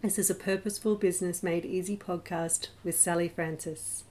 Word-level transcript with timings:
This 0.00 0.16
is 0.16 0.30
a 0.30 0.34
Purposeful 0.36 0.94
Business 0.94 1.42
Made 1.42 1.64
Easy 1.64 1.96
podcast 1.96 2.68
with 2.84 2.96
Sallie 2.96 3.28
Francis. 3.28 4.04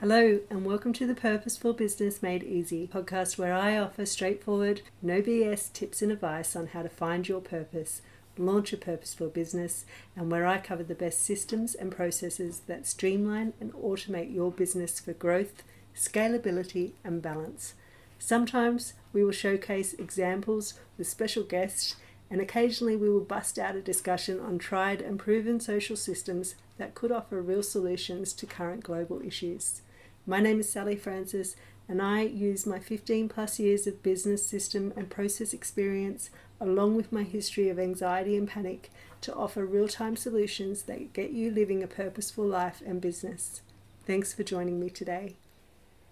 Hello, 0.00 0.40
and 0.48 0.64
welcome 0.64 0.94
to 0.94 1.06
the 1.06 1.14
Purposeful 1.14 1.74
Business 1.74 2.22
Made 2.22 2.42
Easy 2.42 2.88
podcast, 2.90 3.36
where 3.36 3.52
I 3.52 3.76
offer 3.76 4.06
straightforward, 4.06 4.80
no 5.02 5.20
BS 5.20 5.70
tips 5.74 6.00
and 6.00 6.10
advice 6.10 6.56
on 6.56 6.68
how 6.68 6.80
to 6.80 6.88
find 6.88 7.28
your 7.28 7.42
purpose, 7.42 8.00
launch 8.38 8.72
a 8.72 8.78
purposeful 8.78 9.28
business, 9.28 9.84
and 10.16 10.30
where 10.30 10.46
I 10.46 10.56
cover 10.56 10.82
the 10.82 10.94
best 10.94 11.22
systems 11.22 11.74
and 11.74 11.92
processes 11.92 12.62
that 12.66 12.86
streamline 12.86 13.52
and 13.60 13.74
automate 13.74 14.34
your 14.34 14.50
business 14.50 14.98
for 14.98 15.12
growth, 15.12 15.62
scalability, 15.94 16.92
and 17.04 17.20
balance. 17.20 17.74
Sometimes 18.18 18.94
we 19.12 19.22
will 19.22 19.32
showcase 19.32 19.92
examples 19.92 20.80
with 20.96 21.06
special 21.06 21.42
guests, 21.42 21.96
and 22.30 22.40
occasionally 22.40 22.96
we 22.96 23.08
will 23.08 23.20
bust 23.20 23.58
out 23.58 23.76
a 23.76 23.80
discussion 23.80 24.40
on 24.40 24.58
tried 24.58 25.00
and 25.00 25.18
proven 25.18 25.60
social 25.60 25.96
systems 25.96 26.54
that 26.78 26.94
could 26.94 27.12
offer 27.12 27.40
real 27.40 27.62
solutions 27.62 28.32
to 28.32 28.46
current 28.46 28.82
global 28.82 29.22
issues. 29.22 29.82
My 30.26 30.40
name 30.40 30.60
is 30.60 30.70
Sallie 30.70 30.96
Francis, 30.96 31.56
and 31.88 32.02
I 32.02 32.22
use 32.22 32.66
my 32.66 32.80
15 32.80 33.28
plus 33.28 33.60
years 33.60 33.86
of 33.86 34.02
business 34.02 34.44
system 34.44 34.92
and 34.96 35.08
process 35.08 35.52
experience, 35.52 36.30
along 36.60 36.96
with 36.96 37.12
my 37.12 37.22
history 37.22 37.68
of 37.68 37.78
anxiety 37.78 38.36
and 38.36 38.48
panic, 38.48 38.90
to 39.20 39.32
offer 39.34 39.64
real 39.64 39.86
time 39.88 40.16
solutions 40.16 40.82
that 40.82 41.12
get 41.12 41.30
you 41.30 41.50
living 41.50 41.82
a 41.82 41.86
purposeful 41.86 42.44
life 42.44 42.82
and 42.84 43.00
business. 43.00 43.60
Thanks 44.04 44.32
for 44.32 44.42
joining 44.42 44.80
me 44.80 44.90
today. 44.90 45.36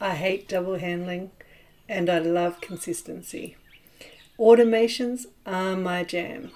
I 0.00 0.14
hate 0.14 0.48
double 0.48 0.78
handling 0.78 1.32
and 1.88 2.08
I 2.08 2.18
love 2.18 2.60
consistency. 2.60 3.56
Automations 4.38 5.26
are 5.44 5.76
my 5.76 6.04
jam. 6.04 6.52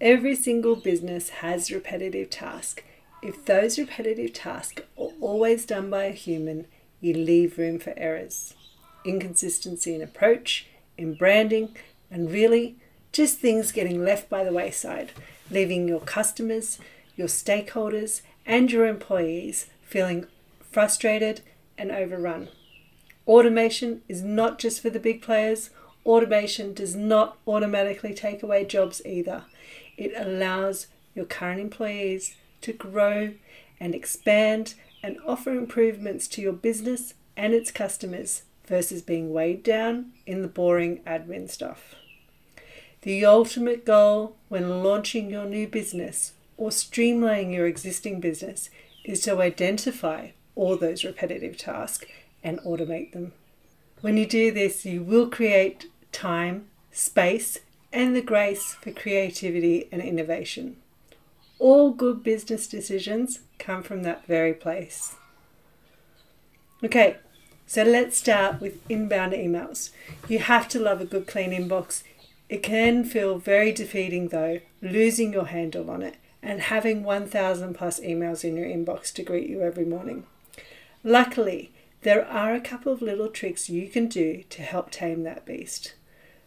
Every 0.00 0.34
single 0.34 0.74
business 0.74 1.28
has 1.28 1.70
repetitive 1.70 2.30
tasks. 2.30 2.82
If 3.22 3.44
those 3.44 3.78
repetitive 3.78 4.32
tasks 4.32 4.82
are 4.98 5.10
always 5.20 5.64
done 5.64 5.90
by 5.90 6.04
a 6.04 6.12
human, 6.12 6.66
you 7.00 7.14
leave 7.14 7.56
room 7.56 7.78
for 7.78 7.94
errors. 7.96 8.54
Inconsistency 9.04 9.94
in 9.94 10.02
approach, 10.02 10.66
in 10.98 11.14
branding, 11.14 11.76
and 12.10 12.32
really 12.32 12.76
just 13.12 13.38
things 13.38 13.70
getting 13.70 14.04
left 14.04 14.28
by 14.28 14.42
the 14.42 14.52
wayside, 14.52 15.12
leaving 15.52 15.86
your 15.86 16.00
customers, 16.00 16.80
your 17.14 17.28
stakeholders, 17.28 18.22
and 18.44 18.72
your 18.72 18.86
employees 18.86 19.66
feeling 19.82 20.26
frustrated 20.72 21.42
and 21.78 21.92
overrun. 21.92 22.48
Automation 23.28 24.02
is 24.08 24.22
not 24.22 24.58
just 24.58 24.80
for 24.82 24.90
the 24.90 24.98
big 24.98 25.22
players. 25.22 25.70
Automation 26.04 26.74
does 26.74 26.96
not 26.96 27.38
automatically 27.46 28.14
take 28.14 28.42
away 28.42 28.64
jobs 28.64 29.00
either. 29.06 29.44
It 29.96 30.12
allows 30.16 30.88
your 31.14 31.26
current 31.26 31.60
employees 31.60 32.34
to 32.62 32.72
grow 32.72 33.34
and 33.80 33.94
expand 33.94 34.74
and 35.02 35.18
offer 35.26 35.50
improvements 35.50 36.28
to 36.28 36.42
your 36.42 36.52
business 36.52 37.14
and 37.36 37.52
its 37.52 37.70
customers 37.70 38.42
versus 38.66 39.02
being 39.02 39.32
weighed 39.32 39.62
down 39.62 40.12
in 40.26 40.42
the 40.42 40.48
boring 40.48 41.00
admin 41.06 41.50
stuff. 41.50 41.94
The 43.02 43.24
ultimate 43.24 43.84
goal 43.84 44.36
when 44.48 44.82
launching 44.82 45.28
your 45.28 45.44
new 45.44 45.66
business 45.66 46.34
or 46.56 46.70
streamlining 46.70 47.52
your 47.52 47.66
existing 47.66 48.20
business 48.20 48.70
is 49.04 49.20
to 49.22 49.40
identify 49.40 50.28
all 50.54 50.76
those 50.76 51.04
repetitive 51.04 51.56
tasks 51.56 52.06
and 52.44 52.60
automate 52.60 53.12
them. 53.12 53.32
When 54.00 54.16
you 54.16 54.26
do 54.26 54.52
this, 54.52 54.84
you 54.84 55.02
will 55.02 55.28
create 55.28 55.86
time, 56.12 56.66
space, 56.92 57.58
and 57.92 58.14
the 58.14 58.22
grace 58.22 58.74
for 58.74 58.92
creativity 58.92 59.88
and 59.90 60.00
innovation. 60.00 60.76
All 61.62 61.92
good 61.92 62.24
business 62.24 62.66
decisions 62.66 63.38
come 63.60 63.84
from 63.84 64.02
that 64.02 64.26
very 64.26 64.52
place. 64.52 65.14
Okay, 66.82 67.18
so 67.68 67.84
let's 67.84 68.18
start 68.18 68.60
with 68.60 68.80
inbound 68.90 69.32
emails. 69.32 69.90
You 70.26 70.40
have 70.40 70.66
to 70.70 70.80
love 70.80 71.00
a 71.00 71.04
good 71.04 71.28
clean 71.28 71.52
inbox. 71.52 72.02
It 72.48 72.64
can 72.64 73.04
feel 73.04 73.38
very 73.38 73.70
defeating 73.70 74.30
though, 74.30 74.58
losing 74.80 75.32
your 75.32 75.46
handle 75.46 75.88
on 75.88 76.02
it 76.02 76.16
and 76.42 76.62
having 76.62 77.04
1,000 77.04 77.74
plus 77.74 78.00
emails 78.00 78.42
in 78.42 78.56
your 78.56 78.66
inbox 78.66 79.12
to 79.12 79.22
greet 79.22 79.48
you 79.48 79.62
every 79.62 79.84
morning. 79.84 80.26
Luckily, 81.04 81.70
there 82.00 82.26
are 82.26 82.52
a 82.52 82.60
couple 82.60 82.92
of 82.92 83.00
little 83.00 83.28
tricks 83.28 83.70
you 83.70 83.86
can 83.86 84.08
do 84.08 84.42
to 84.50 84.62
help 84.62 84.90
tame 84.90 85.22
that 85.22 85.46
beast. 85.46 85.94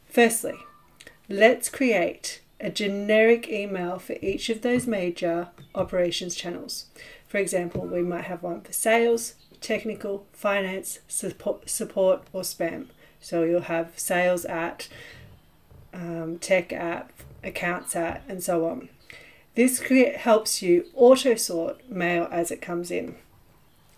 Firstly, 0.09 0.57
let's 1.29 1.69
create 1.69 2.41
a 2.59 2.69
generic 2.69 3.49
email 3.49 3.99
for 3.99 4.15
each 4.21 4.49
of 4.49 4.61
those 4.61 4.87
major 4.87 5.49
operations 5.73 6.35
channels. 6.35 6.85
For 7.27 7.37
example, 7.37 7.85
we 7.85 8.01
might 8.01 8.25
have 8.25 8.43
one 8.43 8.61
for 8.61 8.73
sales, 8.73 9.35
technical, 9.59 10.25
finance, 10.31 10.99
support, 11.07 11.69
support 11.69 12.23
or 12.31 12.41
spam. 12.41 12.87
So 13.19 13.43
you'll 13.43 13.61
have 13.61 13.97
sales 13.97 14.45
at, 14.45 14.87
um, 15.93 16.37
tech 16.39 16.71
at, 16.71 17.09
accounts 17.43 17.95
at, 17.95 18.23
and 18.27 18.43
so 18.43 18.67
on. 18.67 18.89
This 19.55 19.79
helps 19.79 20.61
you 20.61 20.85
auto 20.93 21.35
sort 21.35 21.89
mail 21.89 22.27
as 22.31 22.51
it 22.51 22.61
comes 22.61 22.91
in. 22.91 23.15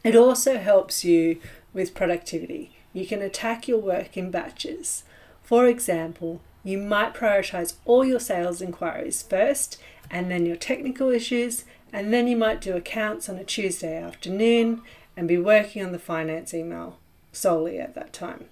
It 0.04 0.16
also 0.16 0.58
helps 0.58 1.04
you 1.04 1.42
with 1.74 1.96
productivity. 1.96 2.76
You 2.94 3.06
can 3.06 3.22
attack 3.22 3.68
your 3.68 3.80
work 3.80 4.16
in 4.16 4.32
batches. 4.32 5.04
For 5.44 5.68
example, 5.68 6.42
you 6.68 6.78
might 6.78 7.14
prioritize 7.14 7.76
all 7.86 8.04
your 8.04 8.20
sales 8.20 8.62
inquiries 8.62 9.22
first 9.22 9.82
and 10.12 10.30
then 10.30 10.46
your 10.46 10.58
technical 10.58 11.10
issues, 11.10 11.64
and 11.94 12.14
then 12.14 12.28
you 12.28 12.36
might 12.36 12.60
do 12.60 12.76
accounts 12.76 13.30
on 13.30 13.38
a 13.38 13.44
Tuesday 13.46 13.98
afternoon 13.98 14.82
and 15.16 15.30
be 15.30 15.38
working 15.38 15.86
on 15.86 15.94
the 15.94 16.00
finance 16.00 16.54
email 16.54 16.98
solely 17.32 17.80
at 17.80 17.96
that 17.96 18.12
time. 18.12 18.46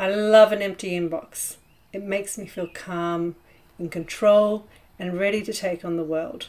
I 0.00 0.08
love 0.08 0.50
an 0.50 0.62
empty 0.62 0.98
inbox. 0.98 1.58
It 1.92 2.02
makes 2.02 2.36
me 2.36 2.46
feel 2.46 2.66
calm, 2.74 3.36
in 3.78 3.88
control, 3.88 4.66
and 4.98 5.16
ready 5.16 5.40
to 5.42 5.52
take 5.52 5.84
on 5.84 5.96
the 5.96 6.02
world. 6.02 6.48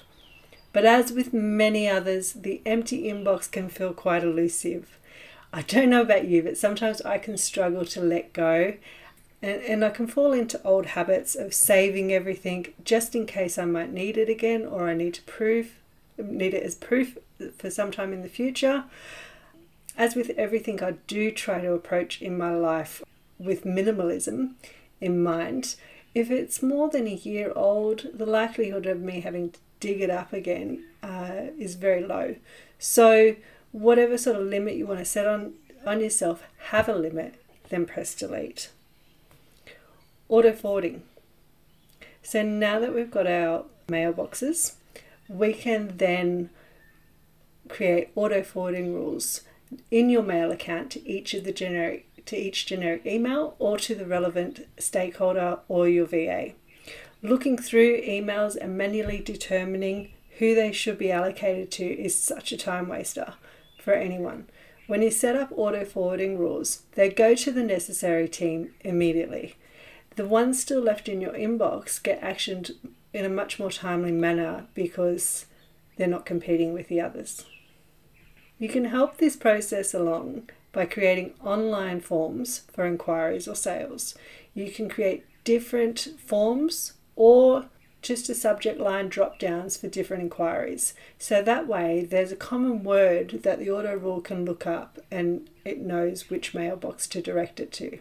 But 0.74 0.86
as 0.86 1.12
with 1.12 1.34
many 1.34 1.88
others, 1.88 2.34
the 2.34 2.64
empty 2.66 3.04
inbox 3.04 3.50
can 3.50 3.70
feel 3.70 3.94
quite 3.94 4.24
elusive. 4.24 4.98
I 5.54 5.62
don't 5.62 5.92
know 5.92 6.02
about 6.02 6.28
you, 6.28 6.42
but 6.42 6.58
sometimes 6.58 7.00
I 7.04 7.20
can 7.20 7.38
struggle 7.38 7.86
to 7.86 8.02
let 8.02 8.34
go 8.34 8.74
and, 9.42 9.62
and 9.62 9.86
I 9.86 9.90
can 9.90 10.08
fall 10.08 10.34
into 10.34 10.62
old 10.64 10.88
habits 10.88 11.36
of 11.36 11.54
saving 11.54 12.12
everything 12.12 12.74
just 12.84 13.16
in 13.16 13.26
case 13.26 13.58
I 13.58 13.66
might 13.66 13.92
need 13.92 14.18
it 14.18 14.30
again 14.30 14.66
or 14.66 14.90
I 14.90 14.94
need 14.94 15.14
to 15.16 15.22
prove 15.24 15.76
need 16.18 16.54
it 16.54 16.64
as 16.64 16.76
proof 16.76 17.18
for 17.58 17.70
some 17.70 17.92
time 17.92 18.14
in 18.14 18.22
the 18.22 18.30
future. 18.30 18.84
As 19.98 20.16
with 20.16 20.30
everything 20.32 20.84
I 20.84 20.92
do 21.08 21.32
try 21.32 21.62
to 21.62 21.74
approach 21.74 22.22
in 22.22 22.38
my 22.38 22.54
life 22.54 23.04
with 23.38 23.64
minimalism 23.64 24.54
in 25.02 25.24
mind, 25.24 25.76
if 26.14 26.32
it's 26.32 26.64
more 26.64 26.90
than 26.90 27.08
a 27.08 27.14
year 27.14 27.52
old, 27.56 28.08
the 28.14 28.26
likelihood 28.26 28.86
of 28.86 29.02
me 29.02 29.22
having 29.22 29.52
to 29.52 29.60
dig 29.80 30.02
it 30.02 30.10
up 30.10 30.34
again 30.34 30.84
uh, 31.04 31.48
is 31.58 31.76
very 31.76 32.04
low. 32.04 32.36
So, 32.78 33.36
whatever 33.72 34.18
sort 34.18 34.38
of 34.38 34.48
limit 34.48 34.76
you 34.76 34.88
want 34.88 35.00
to 35.00 35.06
set 35.06 35.28
on, 35.28 35.54
on 35.86 36.02
yourself, 36.02 36.44
have 36.70 36.90
a 36.90 36.96
limit, 36.96 37.36
then 37.70 37.86
press 37.86 38.16
delete. 38.16 38.70
Auto 40.29 40.53
forwarding. 40.53 41.03
So, 42.23 42.43
now 42.43 42.79
that 42.79 42.93
we've 42.93 43.11
got 43.11 43.28
our 43.28 43.66
mailboxes, 43.87 44.76
we 45.28 45.53
can 45.53 45.97
then 45.97 46.49
create 47.67 48.09
auto 48.16 48.43
forwarding 48.43 48.93
rules 48.93 49.41
in 49.91 50.09
your 50.09 50.23
mail 50.23 50.52
account 50.52 50.91
to 50.91 51.08
each 51.08 51.34
of 51.34 51.43
the 51.43 51.52
generic 51.52 52.05
to 52.26 52.37
each 52.37 52.66
generic 52.66 53.05
email 53.05 53.55
or 53.59 53.78
to 53.78 53.96
the 53.96 54.05
relevant 54.05 54.67
stakeholder 54.78 55.59
or 55.67 55.87
your 55.87 56.05
VA. 56.05 56.53
Looking 57.23 57.58
through 57.58 58.02
emails 58.02 58.55
and 58.55 58.78
manually 58.78 59.20
determining 59.20 60.11
who 60.37 60.53
they 60.53 60.72
should 60.72 60.97
be 60.97 61.11
allocated 61.11 61.72
to 61.72 61.85
is 61.85 62.17
such 62.17 62.52
a 62.52 62.58
time 62.58 62.87
waster 62.87 63.34
for 63.82 63.93
anyone. 63.93 64.47
When 64.87 65.02
you 65.02 65.11
set 65.11 65.35
up 65.35 65.52
auto 65.55 65.85
forwarding 65.85 66.37
rules, 66.37 66.84
they 66.93 67.09
go 67.09 67.35
to 67.35 67.52
the 67.52 67.64
necessary 67.64 68.28
team 68.28 68.73
immediately. 68.82 69.55
The 70.20 70.26
ones 70.26 70.60
still 70.60 70.82
left 70.82 71.08
in 71.08 71.22
your 71.22 71.32
inbox 71.32 72.04
get 72.04 72.20
actioned 72.20 72.72
in 73.14 73.24
a 73.24 73.30
much 73.30 73.58
more 73.58 73.72
timely 73.72 74.12
manner 74.12 74.66
because 74.74 75.46
they're 75.96 76.08
not 76.08 76.26
competing 76.26 76.74
with 76.74 76.90
the 76.90 77.00
others. 77.00 77.46
You 78.58 78.68
can 78.68 78.84
help 78.84 79.16
this 79.16 79.38
process 79.38 79.94
along 79.94 80.50
by 80.74 80.88
creating 80.88 81.36
online 81.42 82.02
forms 82.02 82.64
for 82.74 82.86
inquiries 82.86 83.48
or 83.48 83.56
sales. 83.56 84.14
You 84.54 84.70
can 84.70 84.90
create 84.90 85.26
different 85.46 86.10
forms 86.20 86.96
or 87.16 87.70
just 88.02 88.28
a 88.28 88.36
subject 88.36 88.78
line 88.78 89.08
drop 89.08 89.40
downs 89.40 89.78
for 89.78 89.88
different 89.88 90.24
inquiries. 90.24 90.96
So 91.18 91.42
that 91.42 91.66
way, 91.66 92.04
there's 92.04 92.34
a 92.34 92.36
common 92.36 92.84
word 92.84 93.44
that 93.44 93.60
the 93.60 93.72
auto 93.72 93.96
rule 93.96 94.20
can 94.20 94.44
look 94.44 94.68
up 94.68 95.00
and 95.10 95.50
it 95.64 95.80
knows 95.80 96.30
which 96.30 96.54
mailbox 96.54 97.08
to 97.08 97.22
direct 97.22 97.62
it 97.62 97.72
to. 97.72 98.00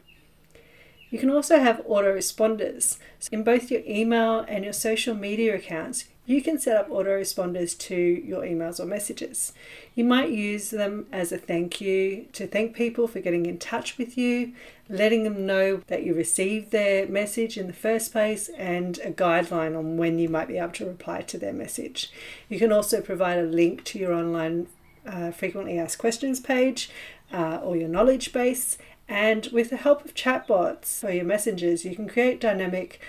You 1.11 1.19
can 1.19 1.31
also 1.31 1.59
have 1.59 1.85
autoresponders. 1.87 2.99
So 3.19 3.29
in 3.33 3.43
both 3.43 3.71
your 3.71 3.83
email 3.87 4.41
and 4.49 4.65
your 4.65 4.73
social 4.73 5.15
media 5.15 5.57
accounts, 5.57 6.05
you 6.27 6.43
can 6.43 6.59
set 6.59 6.77
up 6.77 6.91
autoresponders 6.91 7.79
to 7.79 7.97
your 7.97 8.43
emails 8.43 8.79
or 8.79 8.85
messages. 8.85 9.55
You 9.95 10.05
might 10.05 10.29
use 10.29 10.69
them 10.69 11.07
as 11.11 11.33
a 11.33 11.39
thank 11.39 11.81
you 11.81 12.27
to 12.35 12.47
thank 12.47 12.77
people 12.77 13.09
for 13.09 13.21
getting 13.21 13.47
in 13.47 13.59
touch 13.59 13.97
with 13.97 14.19
you, 14.19 14.53
letting 14.91 15.25
them 15.25 15.47
know 15.47 15.81
that 15.87 16.03
you 16.03 16.13
received 16.13 16.71
their 16.71 17.09
message 17.09 17.57
in 17.57 17.67
the 17.67 17.73
first 17.73 18.13
place, 18.13 18.51
and 18.51 18.99
a 18.99 19.11
guideline 19.11 19.77
on 19.77 19.97
when 19.97 20.19
you 20.19 20.29
might 20.29 20.49
be 20.49 20.59
able 20.59 20.73
to 20.73 20.87
reply 20.87 21.23
to 21.23 21.39
their 21.39 21.55
message. 21.55 22.13
You 22.51 22.59
can 22.59 22.73
also 22.73 23.01
provide 23.01 23.39
a 23.39 23.45
link 23.45 23.85
to 23.85 23.99
your 23.99 24.13
online 24.13 24.67
uh, 25.07 25.31
frequently 25.31 25.79
asked 25.79 25.97
questions 25.97 26.41
page 26.41 26.91
uh, 27.33 27.61
or 27.63 27.77
your 27.77 27.89
knowledge 27.89 28.33
base. 28.35 28.77
And 29.09 29.47
with 29.53 29.71
the 29.71 29.79
help 29.79 30.05
of 30.05 30.15
chatbots 30.15 31.03
or 31.03 31.11
your 31.11 31.25
messengers, 31.25 31.85
you 31.85 31.97
can 31.97 32.09
create 32.09 32.41
dynamic 32.41 33.01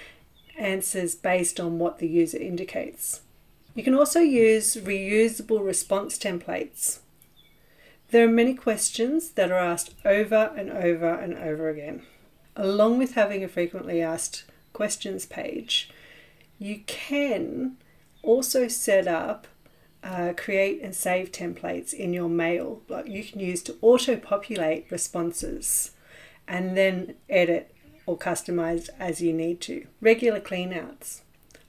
answers 0.58 1.14
based 1.14 1.60
on 1.60 1.78
what 1.78 2.00
the 2.00 2.08
user 2.08 2.38
indicates. 2.38 3.22
You 3.76 3.84
can 3.84 3.94
also 3.94 4.20
use 4.20 4.76
reusable 4.76 5.66
response 5.66 6.18
templates. 6.18 7.00
There 8.12 8.26
are 8.26 8.32
many 8.32 8.56
questions 8.56 9.32
that 9.32 9.52
are 9.52 9.60
asked 9.60 9.94
over 10.04 10.52
and 10.56 10.72
over 10.72 11.14
and 11.14 11.36
over 11.36 11.70
again. 11.70 12.04
Along 12.56 12.98
with 12.98 13.14
having 13.14 13.44
a 13.44 13.48
frequently 13.48 14.02
asked 14.02 14.46
questions 14.74 15.26
page, 15.26 15.92
you 16.58 16.82
can 16.88 17.78
also 18.24 18.68
set 18.68 19.08
up 19.08 19.48
uh, 20.04 20.34
create 20.36 20.82
and 20.82 20.96
save 20.96 21.32
templates 21.32 21.94
in 21.94 22.14
your 22.14 22.30
mail 22.30 22.82
like 22.88 23.08
you 23.08 23.24
can 23.24 23.40
use 23.40 23.62
to 23.64 23.78
auto 23.82 24.16
populate 24.16 24.90
responses 24.90 25.92
and 26.48 26.78
then 26.78 27.16
edit 27.30 27.74
or 28.06 28.18
customize 28.18 28.90
as 29.00 29.22
you 29.22 29.34
need 29.34 29.62
to. 29.62 29.86
Regular 30.02 30.40
cleanouts. 30.40 31.22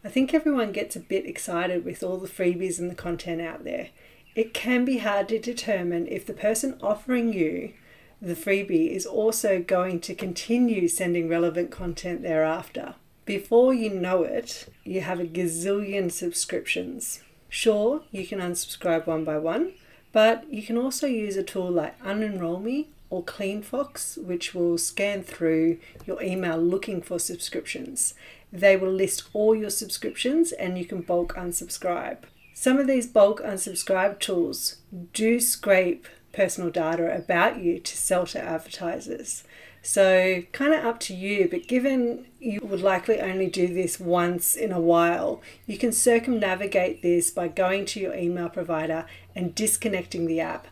I 0.02 0.08
think 0.08 0.32
everyone 0.32 0.72
gets 0.72 0.96
a 0.96 1.00
bit 1.00 1.26
excited 1.26 1.84
with 1.84 2.02
all 2.02 2.16
the 2.16 2.28
freebies 2.28 2.78
and 2.78 2.90
the 2.90 2.94
content 2.94 3.42
out 3.42 3.64
there. 3.64 3.88
It 4.34 4.54
can 4.54 4.84
be 4.84 4.98
hard 4.98 5.28
to 5.28 5.38
determine 5.38 6.06
if 6.06 6.24
the 6.24 6.32
person 6.32 6.78
offering 6.80 7.32
you 7.32 7.74
the 8.22 8.34
freebie 8.34 8.90
is 8.90 9.06
also 9.06 9.62
going 9.62 9.98
to 10.00 10.14
continue 10.14 10.88
sending 10.88 11.28
relevant 11.28 11.70
content 11.70 12.22
thereafter. 12.22 12.94
Before 13.24 13.72
you 13.72 13.90
know 13.90 14.24
it, 14.24 14.68
you 14.84 15.00
have 15.00 15.20
a 15.20 15.24
gazillion 15.24 16.12
subscriptions. 16.12 17.20
Sure, 17.50 18.02
you 18.12 18.24
can 18.24 18.38
unsubscribe 18.38 19.06
one 19.06 19.24
by 19.24 19.36
one, 19.36 19.72
but 20.12 20.50
you 20.50 20.62
can 20.62 20.78
also 20.78 21.06
use 21.06 21.36
a 21.36 21.42
tool 21.42 21.68
like 21.68 22.00
Unenroll 22.00 22.62
Me 22.62 22.88
or 23.10 23.24
CleanFox, 23.24 24.16
which 24.24 24.54
will 24.54 24.78
scan 24.78 25.24
through 25.24 25.78
your 26.06 26.22
email 26.22 26.56
looking 26.56 27.02
for 27.02 27.18
subscriptions. 27.18 28.14
They 28.52 28.76
will 28.76 28.92
list 28.92 29.24
all 29.32 29.54
your 29.54 29.70
subscriptions 29.70 30.52
and 30.52 30.78
you 30.78 30.84
can 30.84 31.02
bulk 31.02 31.34
unsubscribe. 31.34 32.18
Some 32.54 32.78
of 32.78 32.86
these 32.86 33.08
bulk 33.08 33.42
unsubscribe 33.42 34.20
tools 34.20 34.76
do 35.12 35.40
scrape 35.40 36.06
personal 36.32 36.70
data 36.70 37.12
about 37.12 37.60
you 37.60 37.80
to 37.80 37.96
sell 37.96 38.26
to 38.26 38.40
advertisers. 38.40 39.42
So, 39.82 40.42
kind 40.52 40.74
of 40.74 40.84
up 40.84 41.00
to 41.00 41.14
you, 41.14 41.48
but 41.50 41.66
given 41.66 42.26
you 42.38 42.60
would 42.62 42.82
likely 42.82 43.18
only 43.20 43.48
do 43.48 43.66
this 43.66 43.98
once 43.98 44.54
in 44.54 44.72
a 44.72 44.80
while, 44.80 45.40
you 45.66 45.78
can 45.78 45.92
circumnavigate 45.92 47.02
this 47.02 47.30
by 47.30 47.48
going 47.48 47.86
to 47.86 48.00
your 48.00 48.14
email 48.14 48.50
provider 48.50 49.06
and 49.34 49.54
disconnecting 49.54 50.26
the 50.26 50.40
app 50.40 50.68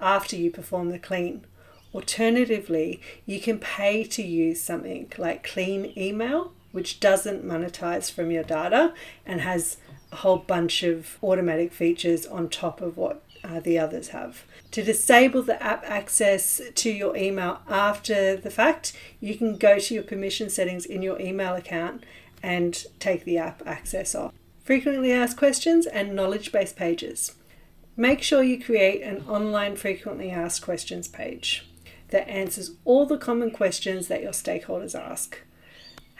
after 0.00 0.34
you 0.36 0.50
perform 0.50 0.90
the 0.90 0.98
clean. 0.98 1.44
Alternatively, 1.94 3.00
you 3.26 3.40
can 3.40 3.58
pay 3.58 4.04
to 4.04 4.22
use 4.22 4.62
something 4.62 5.10
like 5.18 5.42
Clean 5.42 5.92
Email, 5.96 6.52
which 6.72 7.00
doesn't 7.00 7.44
monetize 7.44 8.10
from 8.10 8.30
your 8.30 8.44
data 8.44 8.92
and 9.24 9.40
has 9.40 9.78
a 10.12 10.16
whole 10.16 10.38
bunch 10.38 10.82
of 10.82 11.18
automatic 11.22 11.72
features 11.72 12.26
on 12.26 12.48
top 12.48 12.80
of 12.80 12.96
what 12.96 13.22
uh, 13.44 13.60
the 13.60 13.78
others 13.78 14.08
have. 14.08 14.44
To 14.72 14.82
disable 14.82 15.42
the 15.42 15.62
app 15.62 15.84
access 15.86 16.60
to 16.74 16.90
your 16.90 17.16
email 17.16 17.60
after 17.68 18.36
the 18.36 18.50
fact, 18.50 18.92
you 19.20 19.36
can 19.36 19.56
go 19.56 19.78
to 19.78 19.94
your 19.94 20.02
permission 20.02 20.50
settings 20.50 20.84
in 20.84 21.02
your 21.02 21.20
email 21.20 21.54
account 21.54 22.04
and 22.42 22.84
take 22.98 23.24
the 23.24 23.38
app 23.38 23.62
access 23.66 24.14
off. 24.14 24.32
Frequently 24.62 25.12
asked 25.12 25.36
questions 25.36 25.86
and 25.86 26.14
knowledge 26.14 26.52
base 26.52 26.72
pages. 26.72 27.34
Make 27.96 28.22
sure 28.22 28.42
you 28.42 28.62
create 28.62 29.02
an 29.02 29.24
online 29.28 29.74
frequently 29.74 30.30
asked 30.30 30.62
questions 30.62 31.08
page 31.08 31.66
that 32.10 32.28
answers 32.28 32.72
all 32.84 33.06
the 33.06 33.18
common 33.18 33.50
questions 33.50 34.08
that 34.08 34.22
your 34.22 34.32
stakeholders 34.32 34.94
ask. 34.94 35.40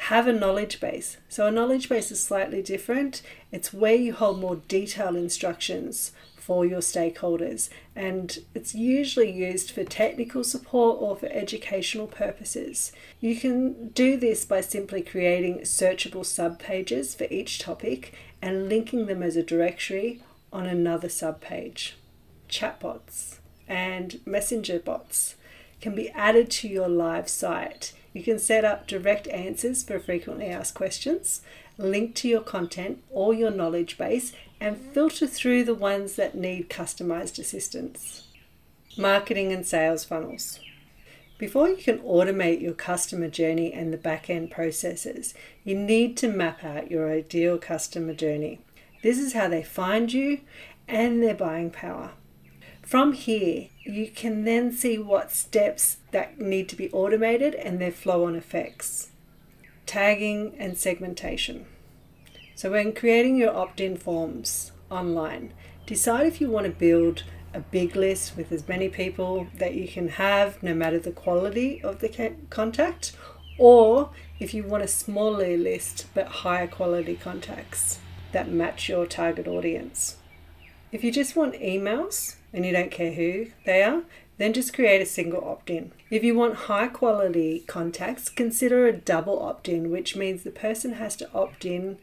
Have 0.03 0.27
a 0.27 0.33
knowledge 0.33 0.81
base. 0.81 1.19
So, 1.29 1.47
a 1.47 1.51
knowledge 1.51 1.89
base 1.89 2.11
is 2.11 2.23
slightly 2.23 2.63
different. 2.63 3.21
It's 3.51 3.73
where 3.73 3.95
you 3.95 4.13
hold 4.13 4.41
more 4.41 4.57
detailed 4.69 5.17
instructions 5.17 6.13
for 6.49 6.65
your 6.65 6.81
stakeholders, 6.81 7.69
and 7.95 8.39
it's 8.55 8.75
usually 8.75 9.31
used 9.31 9.71
for 9.71 9.85
technical 9.85 10.43
support 10.43 10.97
or 10.99 11.15
for 11.15 11.27
educational 11.27 12.07
purposes. 12.07 12.91
You 13.21 13.37
can 13.37 13.89
do 13.89 14.17
this 14.17 14.47
by 14.47 14.63
simply 14.63 15.03
creating 15.03 15.59
searchable 15.59 16.25
subpages 16.25 17.15
for 17.15 17.27
each 17.31 17.59
topic 17.59 18.15
and 18.41 18.67
linking 18.67 19.05
them 19.05 19.23
as 19.23 19.37
a 19.37 19.43
directory 19.43 20.23
on 20.51 20.65
another 20.65 21.09
subpage. 21.09 21.93
Chatbots 22.49 23.41
and 23.69 24.19
messenger 24.25 24.79
bots 24.79 25.35
can 25.83 25.95
be 25.95 26.09
added 26.13 26.51
to 26.53 26.69
your 26.69 26.89
live 26.89 27.29
site. 27.29 27.93
You 28.15 28.23
can 28.23 28.39
set 28.39 28.65
up 28.65 28.87
direct 28.87 29.29
answers 29.29 29.83
for 29.83 30.01
frequently 30.01 30.47
asked 30.47 30.75
questions, 30.75 31.43
link 31.79 32.15
to 32.17 32.29
your 32.29 32.41
content 32.41 33.03
or 33.09 33.33
your 33.33 33.51
knowledge 33.51 33.97
base, 33.97 34.33
and 34.61 34.77
filter 34.77 35.27
through 35.27 35.65
the 35.65 35.75
ones 35.75 36.17
that 36.17 36.35
need 36.35 36.69
customized 36.69 37.39
assistance. 37.39 38.27
Marketing 38.97 39.53
and 39.53 39.65
sales 39.65 40.05
funnels. 40.05 40.59
Before 41.39 41.69
you 41.69 41.77
can 41.77 42.01
automate 42.01 42.61
your 42.61 42.75
customer 42.75 43.29
journey 43.29 43.73
and 43.73 43.93
the 43.93 43.97
back 43.97 44.29
end 44.29 44.51
processes, 44.51 45.35
you 45.63 45.77
need 45.77 46.17
to 46.17 46.29
map 46.29 46.65
out 46.65 46.91
your 46.91 47.09
ideal 47.09 47.59
customer 47.59 48.13
journey. 48.13 48.59
This 49.05 49.19
is 49.19 49.35
how 49.35 49.47
they 49.47 49.63
find 49.63 50.13
you 50.13 50.41
and 50.89 51.23
their 51.23 51.35
buying 51.35 51.71
power. 51.71 52.11
From 52.83 53.13
here, 53.13 53.69
you 53.85 54.09
can 54.09 54.45
then 54.45 54.73
see 54.73 54.99
what 54.99 55.31
steps 55.31 55.99
that 56.11 56.41
need 56.41 56.69
to 56.71 56.77
be 56.77 56.91
automated 56.91 57.55
and 57.55 57.81
their 57.81 57.93
flow 57.93 58.25
on 58.25 58.35
effects. 58.35 59.11
Tagging 59.89 60.55
and 60.59 60.77
segmentation. 60.77 61.65
So, 62.55 62.71
when 62.71 62.93
creating 62.93 63.37
your 63.37 63.57
opt 63.57 63.81
in 63.81 63.97
forms 63.97 64.73
online, 64.91 65.55
decide 65.87 66.27
if 66.27 66.43
you 66.43 66.51
want 66.51 66.67
to 66.67 66.71
build 66.71 67.23
a 67.55 67.61
big 67.61 67.97
list 67.97 68.37
with 68.37 68.53
as 68.53 68.69
many 68.69 68.91
people 68.91 69.47
that 69.57 69.73
you 69.73 69.89
can 69.89 70.09
have, 70.09 70.63
no 70.63 70.75
matter 70.75 70.99
the 70.99 71.11
quality 71.11 71.83
of 71.83 72.01
the 72.01 72.35
contact, 72.51 73.17
or 73.57 74.11
if 74.39 74.53
you 74.53 74.63
want 74.63 74.83
a 74.83 74.89
smaller 74.89 75.57
list 75.57 76.05
but 76.13 76.29
higher 76.29 76.67
quality 76.67 77.17
contacts 77.17 77.99
that 78.33 78.51
match 78.51 78.91
your 78.91 79.07
target 79.07 79.49
audience. 79.49 80.19
If 80.93 81.03
you 81.03 81.11
just 81.11 81.35
want 81.35 81.55
emails, 81.55 82.37
and 82.53 82.67
you 82.67 82.73
don't 82.73 82.91
care 82.91 83.15
who 83.15 83.47
they 83.65 83.83
are, 83.83 84.03
then 84.39 84.53
just 84.53 84.73
create 84.73 85.03
a 85.03 85.07
single 85.07 85.45
opt 85.45 85.69
in. 85.69 85.93
If 86.11 86.25
you 86.25 86.35
want 86.35 86.55
high 86.55 86.89
quality 86.89 87.65
contacts, 87.67 88.29
consider 88.29 88.87
a 88.87 88.93
double 88.93 89.41
opt 89.43 89.69
in, 89.69 89.91
which 89.91 90.17
means 90.17 90.43
the 90.43 90.51
person 90.51 90.95
has 90.95 91.17
to 91.17 91.31
opt 91.35 91.65
in 91.65 91.99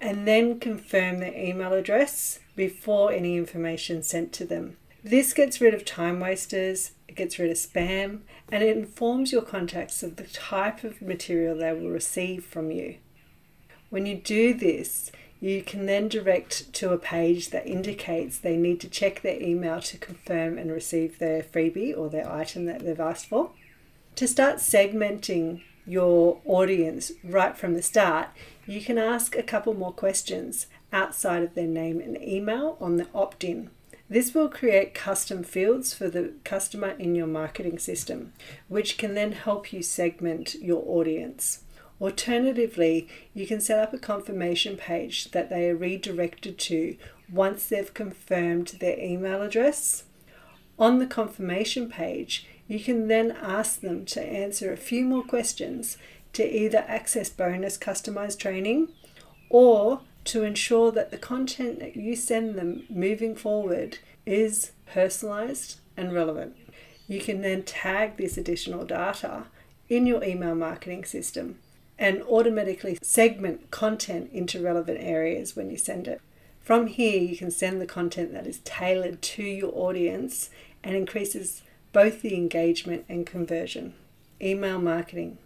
and 0.00 0.26
then 0.26 0.58
confirm 0.58 1.18
their 1.18 1.36
email 1.36 1.72
address 1.72 2.40
before 2.56 3.12
any 3.12 3.36
information 3.36 4.02
sent 4.02 4.32
to 4.32 4.44
them. 4.44 4.76
This 5.04 5.32
gets 5.32 5.60
rid 5.60 5.74
of 5.74 5.84
time 5.84 6.20
wasters, 6.20 6.92
it 7.08 7.16
gets 7.16 7.38
rid 7.38 7.50
of 7.50 7.56
spam, 7.56 8.20
and 8.50 8.62
it 8.62 8.76
informs 8.76 9.32
your 9.32 9.42
contacts 9.42 10.02
of 10.02 10.16
the 10.16 10.24
type 10.24 10.84
of 10.84 11.02
material 11.02 11.56
they 11.56 11.72
will 11.72 11.90
receive 11.90 12.44
from 12.44 12.70
you. 12.70 12.96
When 13.90 14.06
you 14.06 14.16
do 14.16 14.54
this, 14.54 15.12
you 15.42 15.60
can 15.60 15.86
then 15.86 16.06
direct 16.06 16.72
to 16.72 16.92
a 16.92 16.96
page 16.96 17.50
that 17.50 17.66
indicates 17.66 18.38
they 18.38 18.56
need 18.56 18.80
to 18.80 18.88
check 18.88 19.22
their 19.22 19.42
email 19.42 19.80
to 19.80 19.98
confirm 19.98 20.56
and 20.56 20.70
receive 20.70 21.18
their 21.18 21.42
freebie 21.42 21.98
or 21.98 22.08
their 22.08 22.30
item 22.30 22.64
that 22.66 22.78
they've 22.84 23.00
asked 23.00 23.26
for. 23.26 23.50
To 24.14 24.28
start 24.28 24.58
segmenting 24.58 25.62
your 25.84 26.40
audience 26.44 27.10
right 27.24 27.56
from 27.56 27.74
the 27.74 27.82
start, 27.82 28.28
you 28.68 28.80
can 28.80 28.98
ask 28.98 29.34
a 29.34 29.42
couple 29.42 29.74
more 29.74 29.92
questions 29.92 30.68
outside 30.92 31.42
of 31.42 31.56
their 31.56 31.66
name 31.66 32.00
and 32.00 32.22
email 32.22 32.76
on 32.80 32.96
the 32.96 33.08
opt 33.12 33.42
in. 33.42 33.70
This 34.08 34.34
will 34.34 34.48
create 34.48 34.94
custom 34.94 35.42
fields 35.42 35.92
for 35.92 36.08
the 36.08 36.34
customer 36.44 36.90
in 36.90 37.16
your 37.16 37.26
marketing 37.26 37.80
system, 37.80 38.32
which 38.68 38.96
can 38.96 39.16
then 39.16 39.32
help 39.32 39.72
you 39.72 39.82
segment 39.82 40.54
your 40.54 40.84
audience. 40.86 41.64
Alternatively, 42.02 43.06
you 43.32 43.46
can 43.46 43.60
set 43.60 43.78
up 43.78 43.94
a 43.94 43.98
confirmation 43.98 44.76
page 44.76 45.30
that 45.30 45.48
they 45.48 45.70
are 45.70 45.76
redirected 45.76 46.58
to 46.58 46.96
once 47.30 47.68
they've 47.68 47.94
confirmed 47.94 48.76
their 48.80 48.98
email 48.98 49.40
address. 49.40 50.02
On 50.80 50.98
the 50.98 51.06
confirmation 51.06 51.88
page, 51.88 52.44
you 52.66 52.80
can 52.80 53.06
then 53.06 53.30
ask 53.30 53.80
them 53.80 54.04
to 54.06 54.20
answer 54.20 54.72
a 54.72 54.76
few 54.76 55.04
more 55.04 55.22
questions 55.22 55.96
to 56.32 56.44
either 56.44 56.84
access 56.88 57.30
bonus 57.30 57.78
customized 57.78 58.40
training 58.40 58.88
or 59.48 60.00
to 60.24 60.42
ensure 60.42 60.90
that 60.90 61.12
the 61.12 61.18
content 61.18 61.78
that 61.78 61.94
you 61.94 62.16
send 62.16 62.56
them 62.56 62.82
moving 62.90 63.36
forward 63.36 63.98
is 64.26 64.72
personalized 64.86 65.78
and 65.96 66.12
relevant. 66.12 66.56
You 67.06 67.20
can 67.20 67.42
then 67.42 67.62
tag 67.62 68.16
this 68.16 68.36
additional 68.36 68.84
data 68.84 69.44
in 69.88 70.04
your 70.06 70.24
email 70.24 70.56
marketing 70.56 71.04
system 71.04 71.58
and 71.98 72.22
automatically 72.22 72.98
segment 73.02 73.70
content 73.70 74.30
into 74.32 74.62
relevant 74.62 74.98
areas 75.00 75.54
when 75.54 75.70
you 75.70 75.76
send 75.76 76.08
it. 76.08 76.20
From 76.60 76.86
here, 76.86 77.20
you 77.20 77.36
can 77.36 77.50
send 77.50 77.80
the 77.80 77.86
content 77.86 78.32
that 78.32 78.46
is 78.46 78.60
tailored 78.64 79.20
to 79.22 79.42
your 79.42 79.72
audience 79.74 80.50
and 80.84 80.94
increases 80.94 81.62
both 81.92 82.22
the 82.22 82.34
engagement 82.34 83.04
and 83.08 83.26
conversion. 83.26 83.94
Email 84.40 84.80
marketing 84.80 85.38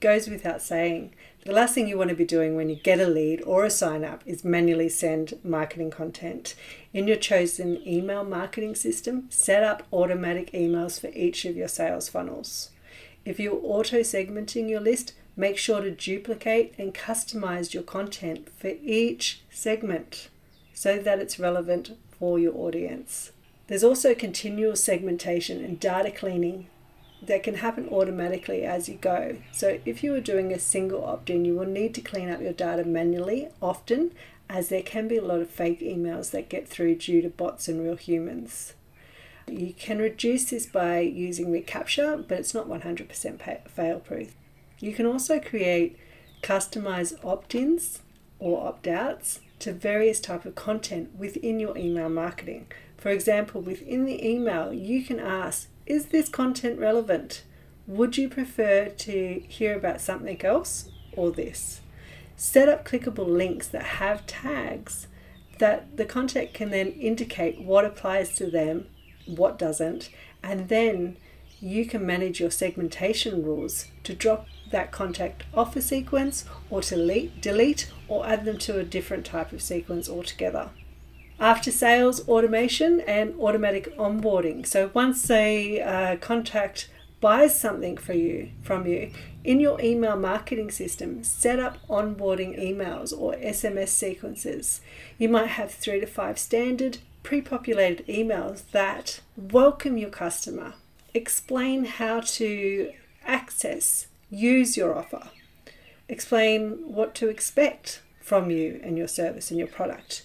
goes 0.00 0.28
without 0.28 0.60
saying. 0.60 1.14
The 1.46 1.52
last 1.52 1.74
thing 1.74 1.88
you 1.88 1.96
want 1.96 2.10
to 2.10 2.16
be 2.16 2.26
doing 2.26 2.56
when 2.56 2.68
you 2.68 2.76
get 2.76 3.00
a 3.00 3.06
lead 3.06 3.42
or 3.42 3.64
a 3.64 3.70
sign 3.70 4.04
up 4.04 4.22
is 4.26 4.44
manually 4.44 4.90
send 4.90 5.34
marketing 5.42 5.90
content. 5.90 6.54
In 6.92 7.08
your 7.08 7.16
chosen 7.16 7.86
email 7.86 8.22
marketing 8.22 8.74
system, 8.74 9.26
set 9.30 9.62
up 9.62 9.86
automatic 9.92 10.52
emails 10.52 11.00
for 11.00 11.08
each 11.14 11.46
of 11.46 11.56
your 11.56 11.68
sales 11.68 12.08
funnels. 12.10 12.70
If 13.24 13.40
you're 13.40 13.60
auto 13.62 14.00
segmenting 14.00 14.68
your 14.68 14.80
list, 14.80 15.14
Make 15.36 15.58
sure 15.58 15.80
to 15.80 15.90
duplicate 15.90 16.74
and 16.78 16.94
customize 16.94 17.74
your 17.74 17.82
content 17.82 18.48
for 18.56 18.72
each 18.82 19.42
segment 19.50 20.28
so 20.72 20.98
that 20.98 21.18
it's 21.18 21.40
relevant 21.40 21.96
for 22.18 22.38
your 22.38 22.54
audience. 22.54 23.32
There's 23.66 23.84
also 23.84 24.14
continual 24.14 24.76
segmentation 24.76 25.64
and 25.64 25.80
data 25.80 26.10
cleaning 26.10 26.68
that 27.22 27.42
can 27.42 27.56
happen 27.56 27.88
automatically 27.88 28.64
as 28.64 28.88
you 28.88 28.96
go. 28.96 29.38
So, 29.52 29.78
if 29.84 30.04
you 30.04 30.14
are 30.14 30.20
doing 30.20 30.52
a 30.52 30.58
single 30.58 31.04
opt 31.04 31.30
in, 31.30 31.44
you 31.44 31.54
will 31.54 31.66
need 31.66 31.94
to 31.94 32.00
clean 32.00 32.28
up 32.28 32.42
your 32.42 32.52
data 32.52 32.84
manually 32.84 33.48
often, 33.62 34.12
as 34.48 34.68
there 34.68 34.82
can 34.82 35.08
be 35.08 35.16
a 35.16 35.24
lot 35.24 35.40
of 35.40 35.48
fake 35.48 35.80
emails 35.80 36.30
that 36.32 36.50
get 36.50 36.68
through 36.68 36.96
due 36.96 37.22
to 37.22 37.30
bots 37.30 37.66
and 37.66 37.82
real 37.82 37.96
humans. 37.96 38.74
You 39.48 39.72
can 39.72 39.98
reduce 39.98 40.44
this 40.50 40.66
by 40.66 41.00
using 41.00 41.46
reCAPTCHA, 41.46 42.28
but 42.28 42.38
it's 42.38 42.54
not 42.54 42.68
100% 42.68 43.68
fail 43.70 44.00
proof. 44.00 44.34
You 44.84 44.92
can 44.92 45.06
also 45.06 45.40
create 45.40 45.96
customized 46.42 47.24
opt-ins 47.24 48.02
or 48.38 48.66
opt-outs 48.66 49.40
to 49.60 49.72
various 49.72 50.20
type 50.20 50.44
of 50.44 50.56
content 50.56 51.14
within 51.16 51.58
your 51.58 51.78
email 51.78 52.10
marketing. 52.10 52.66
For 52.98 53.08
example, 53.08 53.62
within 53.62 54.04
the 54.04 54.22
email, 54.22 54.74
you 54.74 55.02
can 55.02 55.18
ask, 55.18 55.68
is 55.86 56.06
this 56.06 56.28
content 56.28 56.78
relevant? 56.78 57.44
Would 57.86 58.18
you 58.18 58.28
prefer 58.28 58.90
to 58.90 59.42
hear 59.48 59.74
about 59.74 60.02
something 60.02 60.44
else 60.44 60.90
or 61.16 61.30
this? 61.30 61.80
Set 62.36 62.68
up 62.68 62.84
clickable 62.84 63.26
links 63.26 63.68
that 63.68 63.84
have 64.02 64.26
tags 64.26 65.06
that 65.60 65.96
the 65.96 66.04
content 66.04 66.52
can 66.52 66.68
then 66.68 66.88
indicate 66.88 67.58
what 67.58 67.86
applies 67.86 68.36
to 68.36 68.50
them, 68.50 68.86
what 69.24 69.58
doesn't, 69.58 70.10
and 70.42 70.68
then 70.68 71.16
you 71.58 71.86
can 71.86 72.04
manage 72.04 72.38
your 72.38 72.50
segmentation 72.50 73.42
rules 73.42 73.86
to 74.02 74.12
drop 74.12 74.46
that 74.74 74.90
contact 74.90 75.44
off 75.54 75.76
a 75.76 75.80
sequence 75.80 76.44
or 76.68 76.82
to 76.82 77.30
delete 77.40 77.90
or 78.08 78.26
add 78.26 78.44
them 78.44 78.58
to 78.58 78.78
a 78.78 78.84
different 78.84 79.24
type 79.24 79.52
of 79.52 79.62
sequence 79.62 80.08
altogether. 80.08 80.70
After 81.38 81.70
sales 81.70 82.28
automation 82.28 83.00
and 83.00 83.38
automatic 83.40 83.96
onboarding. 83.96 84.66
So 84.66 84.90
once 84.92 85.30
a 85.30 85.80
uh, 85.80 86.16
contact 86.16 86.88
buys 87.20 87.58
something 87.58 87.96
for 87.96 88.12
you 88.12 88.50
from 88.62 88.86
you 88.86 89.10
in 89.44 89.60
your 89.60 89.80
email 89.80 90.16
marketing 90.16 90.70
system 90.70 91.24
set 91.24 91.58
up 91.58 91.78
onboarding 91.88 92.52
emails 92.60 93.18
or 93.18 93.32
sms 93.36 93.88
sequences 93.88 94.82
you 95.16 95.26
might 95.26 95.46
have 95.46 95.70
three 95.72 95.98
to 96.00 96.06
five 96.06 96.38
standard 96.38 96.98
pre-populated 97.22 98.06
emails 98.08 98.70
that 98.72 99.20
welcome 99.38 99.96
your 99.96 100.10
customer 100.10 100.74
explain 101.14 101.86
how 101.86 102.20
to 102.20 102.92
access 103.24 104.08
use 104.30 104.76
your 104.76 104.96
offer, 104.96 105.28
explain 106.08 106.78
what 106.84 107.14
to 107.16 107.28
expect 107.28 108.02
from 108.20 108.50
you 108.50 108.80
and 108.82 108.96
your 108.96 109.08
service 109.08 109.50
and 109.50 109.58
your 109.58 109.68
product, 109.68 110.24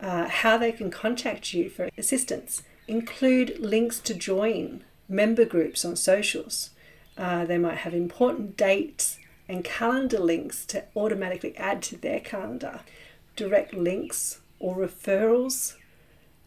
uh, 0.00 0.28
how 0.28 0.56
they 0.56 0.72
can 0.72 0.90
contact 0.90 1.52
you 1.52 1.68
for 1.68 1.88
assistance, 1.96 2.62
include 2.88 3.58
links 3.58 3.98
to 4.00 4.14
join 4.14 4.82
member 5.08 5.44
groups 5.44 5.84
on 5.84 5.96
socials. 5.96 6.70
Uh, 7.16 7.44
they 7.44 7.58
might 7.58 7.78
have 7.78 7.94
important 7.94 8.56
dates 8.56 9.18
and 9.48 9.64
calendar 9.64 10.18
links 10.18 10.64
to 10.64 10.84
automatically 10.96 11.56
add 11.56 11.82
to 11.82 11.96
their 11.96 12.20
calendar, 12.20 12.80
direct 13.36 13.74
links 13.74 14.40
or 14.58 14.76
referrals. 14.76 15.76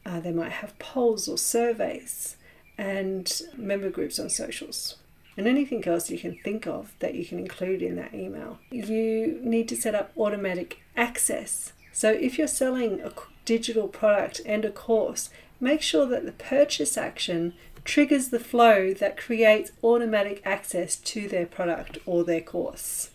Uh, 0.05 0.19
they 0.19 0.31
might 0.31 0.51
have 0.51 0.77
polls 0.79 1.27
or 1.27 1.37
surveys 1.37 2.37
and 2.77 3.41
member 3.55 3.89
groups 3.89 4.19
on 4.19 4.29
socials 4.29 4.95
and 5.37 5.47
anything 5.47 5.87
else 5.87 6.09
you 6.09 6.17
can 6.17 6.35
think 6.43 6.65
of 6.65 6.93
that 6.99 7.15
you 7.15 7.23
can 7.23 7.37
include 7.37 7.81
in 7.81 7.95
that 7.95 8.13
email. 8.13 8.57
You 8.71 9.39
need 9.43 9.69
to 9.69 9.75
set 9.75 9.95
up 9.95 10.11
automatic 10.17 10.81
access. 10.95 11.73
So 11.93 12.11
if 12.11 12.37
you're 12.37 12.47
selling 12.47 12.99
a 13.01 13.11
digital 13.45 13.87
product 13.87 14.41
and 14.45 14.65
a 14.65 14.71
course, 14.71 15.29
make 15.59 15.81
sure 15.81 16.07
that 16.07 16.25
the 16.25 16.31
purchase 16.31 16.97
action 16.97 17.53
triggers 17.83 18.29
the 18.29 18.39
flow 18.39 18.93
that 18.93 19.15
creates 19.15 19.71
automatic 19.83 20.41
access 20.43 20.97
to 20.97 21.27
their 21.27 21.45
product 21.45 21.99
or 22.05 22.23
their 22.23 22.41
course. 22.41 23.11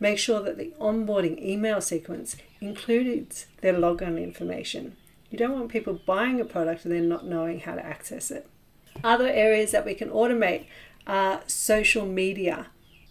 Make 0.00 0.18
sure 0.18 0.42
that 0.42 0.58
the 0.58 0.72
onboarding 0.80 1.40
email 1.42 1.80
sequence 1.80 2.36
includes 2.60 3.46
their 3.60 3.72
login 3.72 4.22
information. 4.22 4.96
You 5.30 5.38
don't 5.38 5.52
want 5.52 5.70
people 5.70 6.00
buying 6.06 6.40
a 6.40 6.44
product 6.44 6.84
and 6.84 6.92
then 6.92 7.08
not 7.08 7.26
knowing 7.26 7.60
how 7.60 7.74
to 7.74 7.84
access 7.84 8.30
it. 8.30 8.48
Other 9.04 9.28
areas 9.28 9.72
that 9.72 9.84
we 9.84 9.94
can 9.94 10.10
automate 10.10 10.66
are 11.06 11.42
social 11.46 12.06
media. 12.06 12.66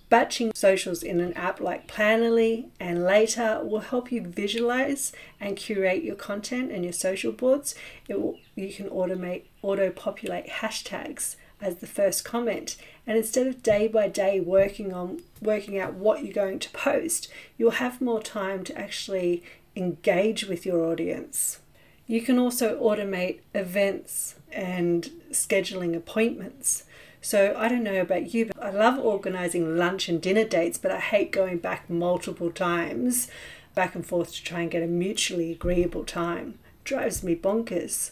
Batching 0.10 0.54
socials 0.54 1.02
in 1.02 1.20
an 1.20 1.34
app 1.34 1.60
like 1.60 1.88
Planoly 1.88 2.68
and 2.80 3.04
Later 3.04 3.62
will 3.64 3.80
help 3.80 4.12
you 4.12 4.22
visualize 4.22 5.12
and 5.40 5.58
curate 5.58 6.04
your 6.04 6.16
content 6.16 6.72
and 6.72 6.84
your 6.84 6.94
social 6.94 7.32
boards. 7.32 7.74
It 8.08 8.22
will, 8.22 8.38
you 8.56 8.72
can 8.72 8.90
automate 8.90 9.44
auto 9.62 9.90
populate 9.90 10.48
hashtags 10.48 11.36
as 11.62 11.78
the 11.78 11.88
first 11.88 12.24
comment 12.24 12.76
and 13.08 13.18
instead 13.18 13.48
of 13.48 13.64
day 13.64 13.88
by 13.88 14.08
day 14.08 14.40
working 14.40 14.94
on 14.94 15.22
working 15.42 15.80
out 15.80 15.94
what 15.94 16.24
you're 16.24 16.34
going 16.34 16.60
to 16.60 16.70
post 16.72 17.30
you'll 17.58 17.72
have 17.72 18.02
more 18.02 18.22
time 18.22 18.64
to 18.64 18.78
actually 18.78 19.44
engage 19.76 20.46
with 20.46 20.66
your 20.66 20.86
audience 20.86 21.60
you 22.08 22.22
can 22.22 22.38
also 22.38 22.80
automate 22.80 23.40
events 23.54 24.36
and 24.52 25.10
scheduling 25.32 25.96
appointments 25.96 26.84
so 27.26 27.56
I 27.58 27.70
don't 27.70 27.82
know 27.82 28.00
about 28.00 28.36
you, 28.36 28.46
but 28.46 28.62
I 28.62 28.70
love 28.70 29.00
organizing 29.00 29.78
lunch 29.78 30.08
and 30.08 30.22
dinner 30.22 30.44
dates, 30.44 30.78
but 30.78 30.92
I 30.92 31.00
hate 31.00 31.32
going 31.32 31.58
back 31.58 31.90
multiple 31.90 32.52
times, 32.52 33.30
back 33.74 33.96
and 33.96 34.06
forth 34.06 34.32
to 34.36 34.44
try 34.44 34.62
and 34.62 34.70
get 34.70 34.84
a 34.84 34.88
mutually 34.88 35.52
agreeable 35.52 36.04
time. 36.04 36.60
drives 36.84 37.24
me 37.24 37.36
bonkers. 37.36 38.12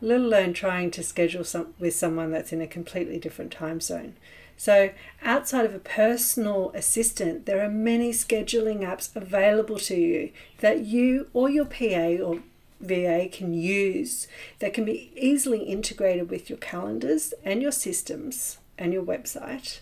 Let 0.00 0.18
alone 0.18 0.54
trying 0.54 0.90
to 0.90 1.04
schedule 1.04 1.44
some 1.44 1.74
with 1.78 1.94
someone 1.94 2.32
that's 2.32 2.52
in 2.52 2.60
a 2.60 2.66
completely 2.66 3.20
different 3.20 3.52
time 3.52 3.80
zone. 3.80 4.16
So, 4.56 4.90
outside 5.22 5.64
of 5.64 5.72
a 5.72 5.78
personal 5.78 6.72
assistant, 6.74 7.46
there 7.46 7.64
are 7.64 7.70
many 7.70 8.10
scheduling 8.10 8.80
apps 8.80 9.14
available 9.14 9.78
to 9.78 9.94
you 9.94 10.32
that 10.58 10.80
you 10.80 11.28
or 11.32 11.48
your 11.48 11.66
PA 11.66 12.20
or 12.20 12.40
VA 12.82 13.28
can 13.30 13.54
use 13.54 14.26
that 14.58 14.74
can 14.74 14.84
be 14.84 15.12
easily 15.16 15.62
integrated 15.64 16.28
with 16.28 16.50
your 16.50 16.58
calendars 16.58 17.32
and 17.44 17.62
your 17.62 17.72
systems 17.72 18.58
and 18.76 18.92
your 18.92 19.02
website. 19.02 19.80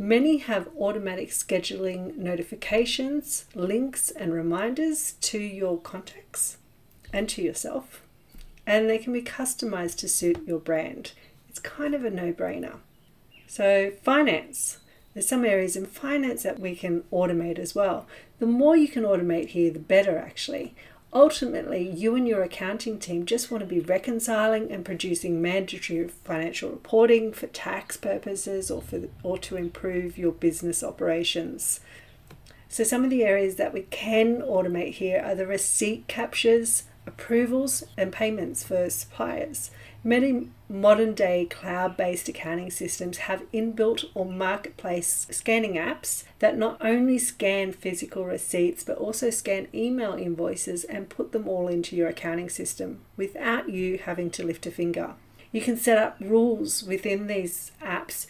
Many 0.00 0.36
have 0.38 0.68
automatic 0.78 1.30
scheduling 1.30 2.16
notifications, 2.16 3.46
links, 3.54 4.10
and 4.10 4.32
reminders 4.32 5.12
to 5.22 5.38
your 5.38 5.80
contacts 5.80 6.58
and 7.12 7.28
to 7.30 7.42
yourself, 7.42 8.02
and 8.64 8.88
they 8.88 8.98
can 8.98 9.12
be 9.12 9.22
customized 9.22 9.96
to 9.98 10.08
suit 10.08 10.46
your 10.46 10.60
brand. 10.60 11.12
It's 11.48 11.58
kind 11.58 11.94
of 11.94 12.04
a 12.04 12.10
no 12.10 12.32
brainer. 12.32 12.76
So, 13.48 13.92
finance. 14.02 14.78
There's 15.14 15.26
some 15.26 15.44
areas 15.44 15.74
in 15.74 15.86
finance 15.86 16.44
that 16.44 16.60
we 16.60 16.76
can 16.76 17.02
automate 17.10 17.58
as 17.58 17.74
well. 17.74 18.06
The 18.38 18.46
more 18.46 18.76
you 18.76 18.86
can 18.86 19.02
automate 19.02 19.48
here, 19.48 19.72
the 19.72 19.80
better 19.80 20.16
actually. 20.16 20.76
Ultimately, 21.12 21.88
you 21.90 22.14
and 22.14 22.28
your 22.28 22.42
accounting 22.42 22.98
team 22.98 23.24
just 23.24 23.50
want 23.50 23.62
to 23.62 23.66
be 23.66 23.80
reconciling 23.80 24.70
and 24.70 24.84
producing 24.84 25.40
mandatory 25.40 26.06
financial 26.08 26.70
reporting 26.70 27.32
for 27.32 27.46
tax 27.46 27.96
purposes 27.96 28.70
or 28.70 28.82
for 28.82 29.08
or 29.22 29.38
to 29.38 29.56
improve 29.56 30.18
your 30.18 30.32
business 30.32 30.82
operations. 30.82 31.80
So 32.68 32.84
some 32.84 33.04
of 33.04 33.10
the 33.10 33.24
areas 33.24 33.56
that 33.56 33.72
we 33.72 33.82
can 33.82 34.42
automate 34.42 34.94
here 34.94 35.22
are 35.24 35.34
the 35.34 35.46
receipt 35.46 36.06
captures, 36.06 36.84
approvals 37.06 37.84
and 37.96 38.12
payments 38.12 38.62
for 38.62 38.90
suppliers. 38.90 39.70
Many 40.04 40.50
modern 40.68 41.14
day 41.14 41.46
cloud 41.46 41.96
based 41.96 42.28
accounting 42.28 42.70
systems 42.70 43.18
have 43.18 43.50
inbuilt 43.52 44.04
or 44.14 44.26
marketplace 44.26 45.26
scanning 45.30 45.74
apps 45.74 46.24
that 46.40 46.58
not 46.58 46.76
only 46.80 47.18
scan 47.18 47.72
physical 47.72 48.24
receipts 48.24 48.84
but 48.84 48.98
also 48.98 49.30
scan 49.30 49.66
email 49.74 50.12
invoices 50.12 50.84
and 50.84 51.08
put 51.08 51.32
them 51.32 51.48
all 51.48 51.68
into 51.68 51.96
your 51.96 52.08
accounting 52.08 52.48
system 52.48 53.00
without 53.16 53.68
you 53.68 53.98
having 53.98 54.30
to 54.30 54.44
lift 54.44 54.66
a 54.66 54.70
finger. 54.70 55.14
You 55.52 55.62
can 55.62 55.76
set 55.76 55.96
up 55.96 56.16
rules 56.20 56.82
within 56.82 57.26
these 57.26 57.72
apps 57.82 58.26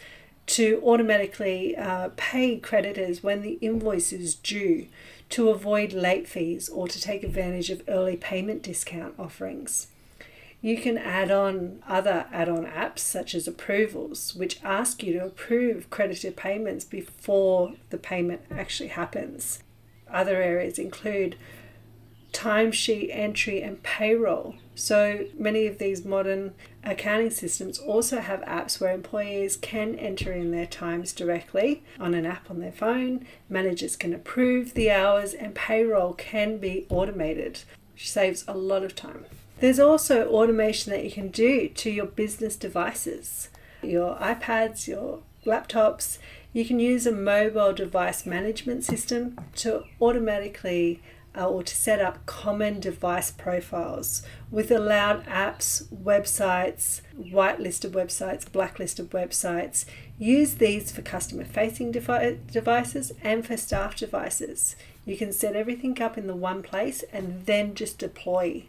to 0.46 0.80
automatically 0.84 1.76
uh, 1.76 2.10
pay 2.16 2.56
creditors 2.58 3.22
when 3.22 3.42
the 3.42 3.58
invoice 3.60 4.12
is 4.12 4.34
due 4.34 4.86
to 5.30 5.50
avoid 5.50 5.92
late 5.92 6.26
fees 6.26 6.68
or 6.68 6.88
to 6.88 7.00
take 7.00 7.22
advantage 7.22 7.68
of 7.68 7.82
early 7.86 8.16
payment 8.16 8.62
discount 8.62 9.14
offerings. 9.18 9.88
You 10.60 10.76
can 10.76 10.98
add 10.98 11.30
on 11.30 11.82
other 11.86 12.26
add 12.32 12.48
on 12.48 12.66
apps 12.66 12.98
such 12.98 13.34
as 13.34 13.46
approvals, 13.46 14.34
which 14.34 14.62
ask 14.64 15.02
you 15.02 15.12
to 15.12 15.26
approve 15.26 15.90
credited 15.90 16.36
payments 16.36 16.84
before 16.84 17.74
the 17.90 17.98
payment 17.98 18.42
actually 18.50 18.88
happens. 18.88 19.62
Other 20.10 20.42
areas 20.42 20.78
include 20.78 21.36
timesheet 22.32 23.08
entry 23.12 23.62
and 23.62 23.82
payroll. 23.82 24.56
So 24.74 25.26
many 25.38 25.66
of 25.66 25.78
these 25.78 26.04
modern 26.04 26.54
accounting 26.84 27.30
systems 27.30 27.78
also 27.78 28.20
have 28.20 28.40
apps 28.42 28.80
where 28.80 28.92
employees 28.92 29.56
can 29.56 29.94
enter 29.96 30.32
in 30.32 30.50
their 30.50 30.66
times 30.66 31.12
directly 31.12 31.82
on 31.98 32.14
an 32.14 32.26
app 32.26 32.50
on 32.50 32.60
their 32.60 32.72
phone. 32.72 33.26
Managers 33.48 33.96
can 33.96 34.12
approve 34.12 34.74
the 34.74 34.90
hours, 34.90 35.34
and 35.34 35.54
payroll 35.54 36.12
can 36.14 36.58
be 36.58 36.86
automated, 36.90 37.60
which 37.94 38.10
saves 38.10 38.44
a 38.46 38.56
lot 38.56 38.82
of 38.82 38.94
time. 38.94 39.24
There's 39.60 39.80
also 39.80 40.28
automation 40.28 40.92
that 40.92 41.04
you 41.04 41.10
can 41.10 41.28
do 41.28 41.68
to 41.68 41.90
your 41.90 42.06
business 42.06 42.54
devices, 42.54 43.48
your 43.82 44.14
iPads, 44.16 44.86
your 44.86 45.22
laptops. 45.44 46.18
You 46.52 46.64
can 46.64 46.78
use 46.78 47.06
a 47.06 47.12
mobile 47.12 47.72
device 47.72 48.24
management 48.24 48.84
system 48.84 49.36
to 49.56 49.82
automatically 50.00 51.02
uh, 51.36 51.48
or 51.48 51.64
to 51.64 51.74
set 51.74 52.00
up 52.00 52.24
common 52.24 52.78
device 52.78 53.32
profiles 53.32 54.22
with 54.50 54.70
allowed 54.70 55.26
apps, 55.26 55.84
websites, 55.92 57.02
whitelisted 57.18 57.90
websites, 57.90 58.50
blacklisted 58.50 59.10
websites. 59.10 59.84
Use 60.18 60.54
these 60.54 60.92
for 60.92 61.02
customer 61.02 61.44
facing 61.44 61.90
devi- 61.90 62.38
devices 62.50 63.12
and 63.22 63.44
for 63.44 63.56
staff 63.56 63.96
devices. 63.96 64.76
You 65.04 65.16
can 65.16 65.32
set 65.32 65.56
everything 65.56 66.00
up 66.00 66.16
in 66.16 66.28
the 66.28 66.36
one 66.36 66.62
place 66.62 67.02
and 67.12 67.44
then 67.46 67.74
just 67.74 67.98
deploy. 67.98 68.66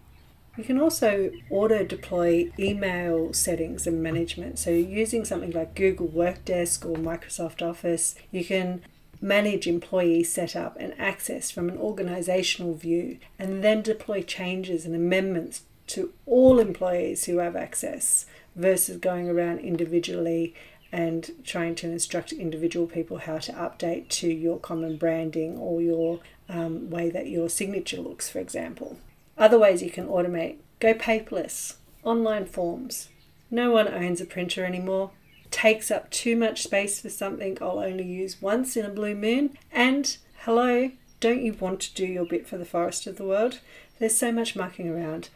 You 0.60 0.66
can 0.66 0.82
also 0.82 1.32
auto 1.50 1.86
deploy 1.86 2.52
email 2.60 3.32
settings 3.32 3.88
and 3.88 4.04
management. 4.04 4.60
So, 4.60 4.72
using 4.72 5.24
something 5.24 5.52
like 5.52 5.74
Google 5.74 6.10
Workdesk 6.10 6.86
or 6.86 6.98
Microsoft 6.98 7.62
Office, 7.62 8.14
you 8.30 8.44
can 8.44 8.82
manage 9.22 9.68
employee 9.68 10.26
setup 10.26 10.76
and 10.78 10.94
access 11.00 11.50
from 11.50 11.70
an 11.70 11.78
organizational 11.78 12.74
view, 12.74 13.20
and 13.40 13.64
then 13.64 13.82
deploy 13.82 14.22
changes 14.22 14.86
and 14.86 14.94
amendments 14.94 15.62
to 15.88 16.12
all 16.26 16.60
employees 16.60 17.24
who 17.24 17.38
have 17.38 17.56
access 17.56 18.26
versus 18.54 18.98
going 18.98 19.30
around 19.30 19.60
individually 19.60 20.54
and 20.92 21.32
trying 21.46 21.74
to 21.76 21.90
instruct 21.90 22.34
individual 22.34 22.86
people 22.86 23.20
how 23.20 23.38
to 23.38 23.54
update 23.54 24.10
to 24.10 24.28
your 24.28 24.60
common 24.60 24.98
branding 24.98 25.58
or 25.58 25.82
your 25.82 26.20
um, 26.50 26.90
way 26.90 27.10
that 27.10 27.28
your 27.28 27.48
signature 27.48 28.02
looks, 28.02 28.28
for 28.30 28.40
example. 28.40 28.98
Other 29.40 29.58
ways 29.58 29.82
you 29.82 29.90
can 29.90 30.08
automate 30.08 30.58
go 30.80 30.94
paperless, 30.94 31.76
online 32.04 32.46
forms. 32.46 33.10
No 33.50 33.72
one 33.72 33.88
owns 33.88 34.22
a 34.22 34.26
printer 34.26 34.64
anymore 34.64 35.12
takes 35.52 35.90
up 35.92 36.10
too 36.10 36.36
much 36.36 36.64
space 36.64 37.02
for 37.02 37.10
something 37.10 37.58
I'll 37.62 37.80
only 37.80 38.04
use 38.04 38.42
once 38.42 38.78
in 38.78 38.86
a 38.86 38.90
blue 38.90 39.16
moon. 39.16 39.58
And 39.72 40.18
hello, 40.44 40.92
don't 41.20 41.44
you 41.44 41.54
want 41.54 41.80
to 41.82 41.94
do 41.94 42.06
your 42.06 42.26
bit 42.26 42.48
for 42.48 42.58
the 42.58 42.66
forest 42.66 43.08
of 43.08 43.18
the 43.18 43.26
world? 43.26 43.60
There's 44.00 44.18
so 44.18 44.32
much 44.32 44.56
mucking 44.56 44.90
around. 44.90 45.30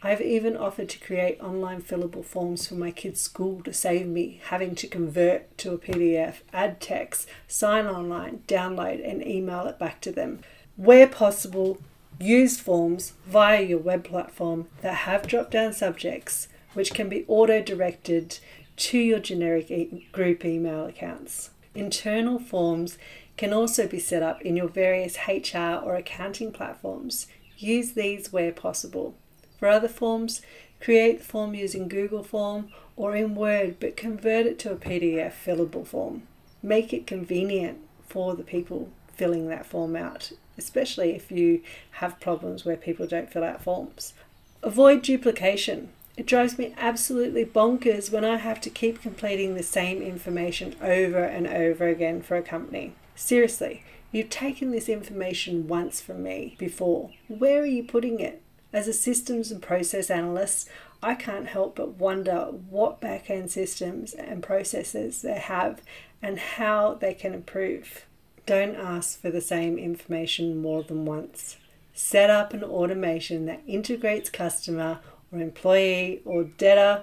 I've 0.00 0.20
even 0.20 0.56
offered 0.56 0.88
to 0.90 1.00
create 1.00 1.40
online 1.40 1.82
fillable 1.82 2.24
forms 2.24 2.68
for 2.68 2.76
my 2.76 2.92
kids' 2.92 3.20
school 3.20 3.62
to 3.64 3.72
save 3.72 4.06
me 4.06 4.40
having 4.44 4.76
to 4.76 4.86
convert 4.86 5.58
to 5.58 5.72
a 5.72 5.78
PDF, 5.78 6.36
add 6.52 6.80
text, 6.80 7.28
sign 7.48 7.86
online, 7.86 8.42
download, 8.46 9.08
and 9.08 9.26
email 9.26 9.66
it 9.66 9.78
back 9.78 10.00
to 10.02 10.12
them. 10.12 10.40
Where 10.76 11.08
possible, 11.08 11.78
use 12.18 12.58
forms 12.58 13.12
via 13.26 13.62
your 13.62 13.78
web 13.78 14.04
platform 14.04 14.68
that 14.82 14.94
have 14.94 15.26
drop 15.26 15.50
down 15.50 15.72
subjects 15.72 16.48
which 16.74 16.94
can 16.94 17.08
be 17.08 17.24
auto 17.28 17.62
directed 17.62 18.38
to 18.76 18.98
your 18.98 19.18
generic 19.18 19.70
e- 19.70 20.06
group 20.12 20.44
email 20.44 20.86
accounts. 20.86 21.50
Internal 21.74 22.38
forms 22.38 22.98
can 23.36 23.52
also 23.52 23.86
be 23.86 23.98
set 23.98 24.22
up 24.22 24.42
in 24.42 24.56
your 24.56 24.68
various 24.68 25.16
HR 25.28 25.80
or 25.82 25.96
accounting 25.96 26.52
platforms. 26.52 27.26
Use 27.56 27.92
these 27.92 28.32
where 28.32 28.52
possible. 28.52 29.14
For 29.58 29.68
other 29.68 29.88
forms, 29.88 30.42
create 30.80 31.18
the 31.18 31.24
form 31.24 31.54
using 31.54 31.88
Google 31.88 32.22
Form 32.22 32.68
or 32.96 33.16
in 33.16 33.34
Word, 33.34 33.76
but 33.80 33.96
convert 33.96 34.46
it 34.46 34.58
to 34.60 34.72
a 34.72 34.76
PDF 34.76 35.32
fillable 35.32 35.86
form. 35.86 36.22
Make 36.62 36.92
it 36.92 37.06
convenient 37.06 37.78
for 38.08 38.34
the 38.34 38.44
people 38.44 38.90
filling 39.14 39.48
that 39.48 39.66
form 39.66 39.96
out, 39.96 40.32
especially 40.58 41.14
if 41.14 41.30
you 41.30 41.62
have 41.92 42.20
problems 42.20 42.64
where 42.64 42.76
people 42.76 43.06
don't 43.06 43.32
fill 43.32 43.44
out 43.44 43.62
forms. 43.62 44.12
Avoid 44.62 45.02
duplication. 45.02 45.90
It 46.16 46.26
drives 46.26 46.58
me 46.58 46.74
absolutely 46.76 47.44
bonkers 47.44 48.10
when 48.10 48.24
I 48.24 48.38
have 48.38 48.60
to 48.62 48.70
keep 48.70 49.00
completing 49.00 49.54
the 49.54 49.62
same 49.62 50.02
information 50.02 50.74
over 50.82 51.22
and 51.22 51.46
over 51.46 51.86
again 51.86 52.22
for 52.22 52.36
a 52.36 52.42
company. 52.42 52.94
Seriously, 53.14 53.84
you've 54.10 54.30
taken 54.30 54.72
this 54.72 54.88
information 54.88 55.68
once 55.68 56.00
from 56.00 56.24
me 56.24 56.56
before. 56.58 57.10
Where 57.28 57.62
are 57.62 57.66
you 57.66 57.84
putting 57.84 58.18
it? 58.18 58.42
As 58.72 58.88
a 58.88 58.92
systems 58.92 59.52
and 59.52 59.62
process 59.62 60.10
analyst, 60.10 60.68
I 61.02 61.14
can't 61.14 61.46
help 61.46 61.76
but 61.76 61.98
wonder 61.98 62.46
what 62.68 63.00
back 63.00 63.30
end 63.30 63.52
systems 63.52 64.12
and 64.12 64.42
processes 64.42 65.22
they 65.22 65.38
have 65.38 65.82
and 66.20 66.38
how 66.38 66.94
they 66.94 67.14
can 67.14 67.32
improve. 67.32 68.06
Don't 68.48 68.76
ask 68.76 69.20
for 69.20 69.28
the 69.28 69.42
same 69.42 69.76
information 69.76 70.62
more 70.62 70.82
than 70.82 71.04
once. 71.04 71.58
Set 71.92 72.30
up 72.30 72.54
an 72.54 72.64
automation 72.64 73.44
that 73.44 73.60
integrates 73.66 74.30
customer 74.30 75.00
or 75.30 75.40
employee 75.40 76.22
or 76.24 76.44
debtor 76.44 77.02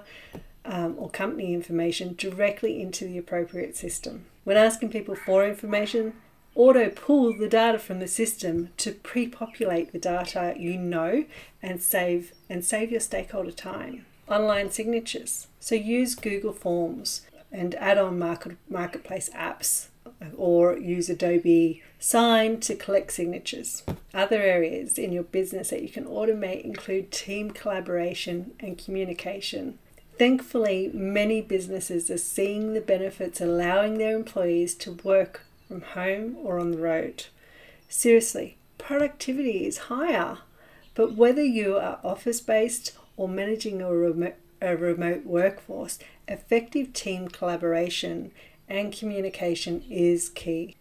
um, 0.64 0.96
or 0.98 1.08
company 1.08 1.54
information 1.54 2.16
directly 2.18 2.82
into 2.82 3.04
the 3.04 3.16
appropriate 3.16 3.76
system. 3.76 4.24
When 4.42 4.56
asking 4.56 4.88
people 4.88 5.14
for 5.14 5.46
information, 5.46 6.14
auto 6.56 6.88
pull 6.88 7.38
the 7.38 7.48
data 7.48 7.78
from 7.78 8.00
the 8.00 8.08
system 8.08 8.70
to 8.78 8.90
pre-populate 8.90 9.92
the 9.92 10.00
data 10.00 10.52
you 10.58 10.76
know 10.76 11.26
and 11.62 11.80
save 11.80 12.32
and 12.50 12.64
save 12.64 12.90
your 12.90 12.98
stakeholder 12.98 13.52
time. 13.52 14.04
Online 14.26 14.72
signatures. 14.72 15.46
So 15.60 15.76
use 15.76 16.16
Google 16.16 16.52
Forms 16.52 17.24
and 17.52 17.76
add-on 17.76 18.18
market, 18.18 18.56
marketplace 18.68 19.30
apps 19.32 19.90
or 20.36 20.76
use 20.78 21.08
Adobe 21.08 21.82
Sign 21.98 22.60
to 22.60 22.74
collect 22.74 23.12
signatures. 23.12 23.82
Other 24.12 24.40
areas 24.40 24.98
in 24.98 25.12
your 25.12 25.22
business 25.22 25.70
that 25.70 25.82
you 25.82 25.88
can 25.88 26.04
automate 26.04 26.62
include 26.62 27.10
team 27.10 27.50
collaboration 27.50 28.52
and 28.60 28.78
communication. 28.78 29.78
Thankfully, 30.18 30.90
many 30.92 31.40
businesses 31.40 32.10
are 32.10 32.18
seeing 32.18 32.72
the 32.72 32.80
benefits 32.80 33.40
allowing 33.40 33.98
their 33.98 34.16
employees 34.16 34.74
to 34.76 34.92
work 34.92 35.44
from 35.68 35.82
home 35.82 36.36
or 36.42 36.58
on 36.58 36.70
the 36.70 36.78
road. 36.78 37.26
Seriously, 37.88 38.56
productivity 38.78 39.66
is 39.66 39.78
higher, 39.78 40.38
but 40.94 41.14
whether 41.14 41.44
you 41.44 41.76
are 41.76 42.00
office 42.02 42.40
based 42.40 42.96
or 43.16 43.28
managing 43.28 43.82
a 43.82 43.92
remote, 43.92 44.36
a 44.62 44.76
remote 44.76 45.24
workforce, 45.24 45.98
effective 46.28 46.92
team 46.92 47.28
collaboration 47.28 48.30
and 48.68 48.92
communication 48.92 49.82
is 49.88 50.28
key. 50.28 50.76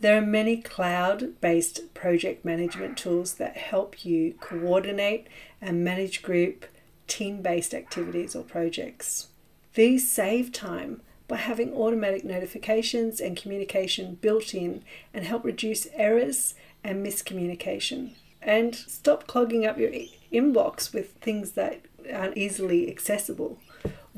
There 0.00 0.16
are 0.16 0.22
many 0.22 0.56
cloud 0.56 1.40
based 1.40 1.92
project 1.94 2.44
management 2.44 2.96
tools 2.96 3.34
that 3.34 3.56
help 3.56 4.04
you 4.04 4.34
coordinate 4.40 5.26
and 5.60 5.84
manage 5.84 6.22
group 6.22 6.64
team 7.06 7.42
based 7.42 7.74
activities 7.74 8.34
or 8.34 8.42
projects. 8.42 9.28
These 9.74 10.10
save 10.10 10.52
time 10.52 11.02
by 11.28 11.36
having 11.36 11.74
automatic 11.74 12.24
notifications 12.24 13.20
and 13.20 13.36
communication 13.36 14.16
built 14.16 14.54
in 14.54 14.82
and 15.14 15.24
help 15.24 15.44
reduce 15.44 15.86
errors 15.94 16.54
and 16.82 17.04
miscommunication. 17.04 18.14
and 18.42 18.74
stop 18.74 19.26
clogging 19.26 19.66
up 19.66 19.78
your 19.78 19.90
inbox 20.32 20.92
with 20.94 21.12
things 21.20 21.52
that 21.52 21.82
aren't 22.12 22.36
easily 22.36 22.90
accessible. 22.90 23.58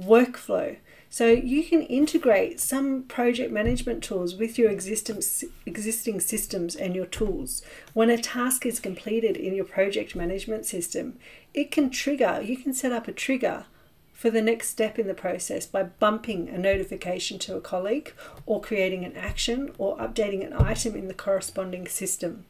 Workflow. 0.01 0.77
So 1.13 1.27
you 1.27 1.63
can 1.63 1.83
integrate 1.83 2.59
some 2.59 3.03
project 3.03 3.53
management 3.53 4.03
tools 4.03 4.35
with 4.35 4.57
your 4.57 4.71
existing 4.71 5.23
existing 5.67 6.21
systems 6.21 6.75
and 6.75 6.97
your 6.97 7.05
tools. 7.05 7.61
When 7.93 8.09
a 8.09 8.17
task 8.17 8.65
is 8.65 8.81
completed 8.81 9.37
in 9.37 9.55
your 9.55 9.67
project 9.67 10.17
management 10.17 10.65
system, 10.65 11.19
it 11.53 11.71
can 11.71 11.91
trigger, 11.91 12.41
you 12.43 12.57
can 12.57 12.73
set 12.73 12.93
up 12.93 13.09
a 13.09 13.13
trigger 13.13 13.67
for 14.15 14.31
the 14.31 14.41
next 14.41 14.71
step 14.71 14.99
in 14.99 15.07
the 15.07 15.13
process 15.13 15.67
by 15.67 15.83
bumping 15.83 16.49
a 16.49 16.57
notification 16.57 17.39
to 17.41 17.57
a 17.57 17.61
colleague 17.61 18.15
or 18.47 18.63
creating 18.63 19.05
an 19.05 19.15
action 19.15 19.73
or 19.77 19.99
updating 19.99 20.43
an 20.47 20.55
item 20.55 20.97
in 20.97 21.09
the 21.09 21.15
corresponding 21.15 21.87
system 21.87 22.47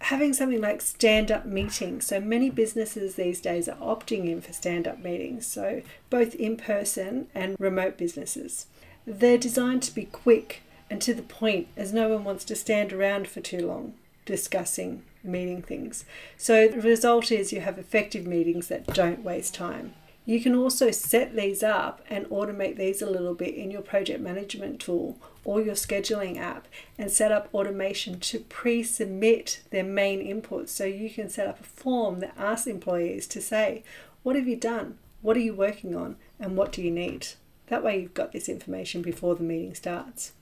having 0.00 0.32
something 0.32 0.60
like 0.60 0.80
stand 0.80 1.30
up 1.30 1.46
meetings. 1.46 2.06
So 2.06 2.20
many 2.20 2.50
businesses 2.50 3.14
these 3.14 3.40
days 3.40 3.68
are 3.68 3.76
opting 3.76 4.28
in 4.28 4.40
for 4.40 4.52
stand 4.52 4.86
up 4.86 4.98
meetings, 5.02 5.46
so 5.46 5.82
both 6.10 6.34
in 6.34 6.56
person 6.56 7.28
and 7.34 7.56
remote 7.58 7.96
businesses. 7.96 8.66
They're 9.06 9.38
designed 9.38 9.82
to 9.84 9.94
be 9.94 10.04
quick 10.04 10.62
and 10.90 11.00
to 11.02 11.14
the 11.14 11.22
point, 11.22 11.68
as 11.76 11.92
no 11.92 12.08
one 12.08 12.24
wants 12.24 12.44
to 12.44 12.54
stand 12.54 12.92
around 12.92 13.26
for 13.28 13.40
too 13.40 13.66
long 13.66 13.94
discussing 14.26 15.02
meeting 15.22 15.62
things. 15.62 16.04
So 16.36 16.68
the 16.68 16.80
result 16.80 17.32
is 17.32 17.52
you 17.52 17.60
have 17.60 17.78
effective 17.78 18.26
meetings 18.26 18.68
that 18.68 18.86
don't 18.86 19.24
waste 19.24 19.54
time. 19.54 19.94
You 20.26 20.40
can 20.40 20.54
also 20.54 20.90
set 20.90 21.36
these 21.36 21.62
up 21.62 22.00
and 22.08 22.26
automate 22.26 22.76
these 22.76 23.02
a 23.02 23.10
little 23.10 23.34
bit 23.34 23.54
in 23.54 23.70
your 23.70 23.82
project 23.82 24.20
management 24.20 24.80
tool 24.80 25.18
or 25.44 25.60
your 25.60 25.74
scheduling 25.74 26.38
app 26.38 26.66
and 26.96 27.10
set 27.10 27.30
up 27.30 27.48
automation 27.52 28.18
to 28.20 28.38
pre 28.38 28.82
submit 28.82 29.60
their 29.70 29.84
main 29.84 30.20
inputs. 30.20 30.70
So 30.70 30.84
you 30.84 31.10
can 31.10 31.28
set 31.28 31.46
up 31.46 31.60
a 31.60 31.64
form 31.64 32.20
that 32.20 32.34
asks 32.38 32.66
employees 32.66 33.26
to 33.28 33.42
say, 33.42 33.84
What 34.22 34.36
have 34.36 34.48
you 34.48 34.56
done? 34.56 34.98
What 35.20 35.36
are 35.36 35.40
you 35.40 35.54
working 35.54 35.94
on? 35.94 36.16
And 36.40 36.56
what 36.56 36.72
do 36.72 36.80
you 36.80 36.90
need? 36.90 37.28
That 37.66 37.84
way, 37.84 38.00
you've 38.00 38.14
got 38.14 38.32
this 38.32 38.48
information 38.48 39.02
before 39.02 39.34
the 39.34 39.42
meeting 39.42 39.74
starts. 39.74 40.32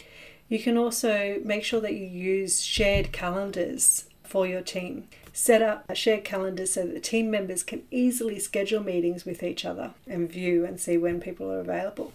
You 0.48 0.58
can 0.58 0.76
also 0.76 1.40
make 1.44 1.64
sure 1.64 1.80
that 1.80 1.94
you 1.94 2.06
use 2.06 2.62
shared 2.62 3.12
calendars 3.12 4.04
for 4.32 4.46
your 4.46 4.62
team. 4.62 5.06
Set 5.34 5.60
up 5.60 5.84
a 5.90 5.94
shared 5.94 6.24
calendar 6.24 6.64
so 6.64 6.86
that 6.86 7.02
team 7.02 7.30
members 7.30 7.62
can 7.62 7.82
easily 7.90 8.38
schedule 8.38 8.82
meetings 8.82 9.26
with 9.26 9.42
each 9.42 9.66
other 9.66 9.92
and 10.06 10.32
view 10.32 10.64
and 10.64 10.80
see 10.80 10.96
when 10.96 11.20
people 11.20 11.52
are 11.52 11.60
available. 11.60 12.14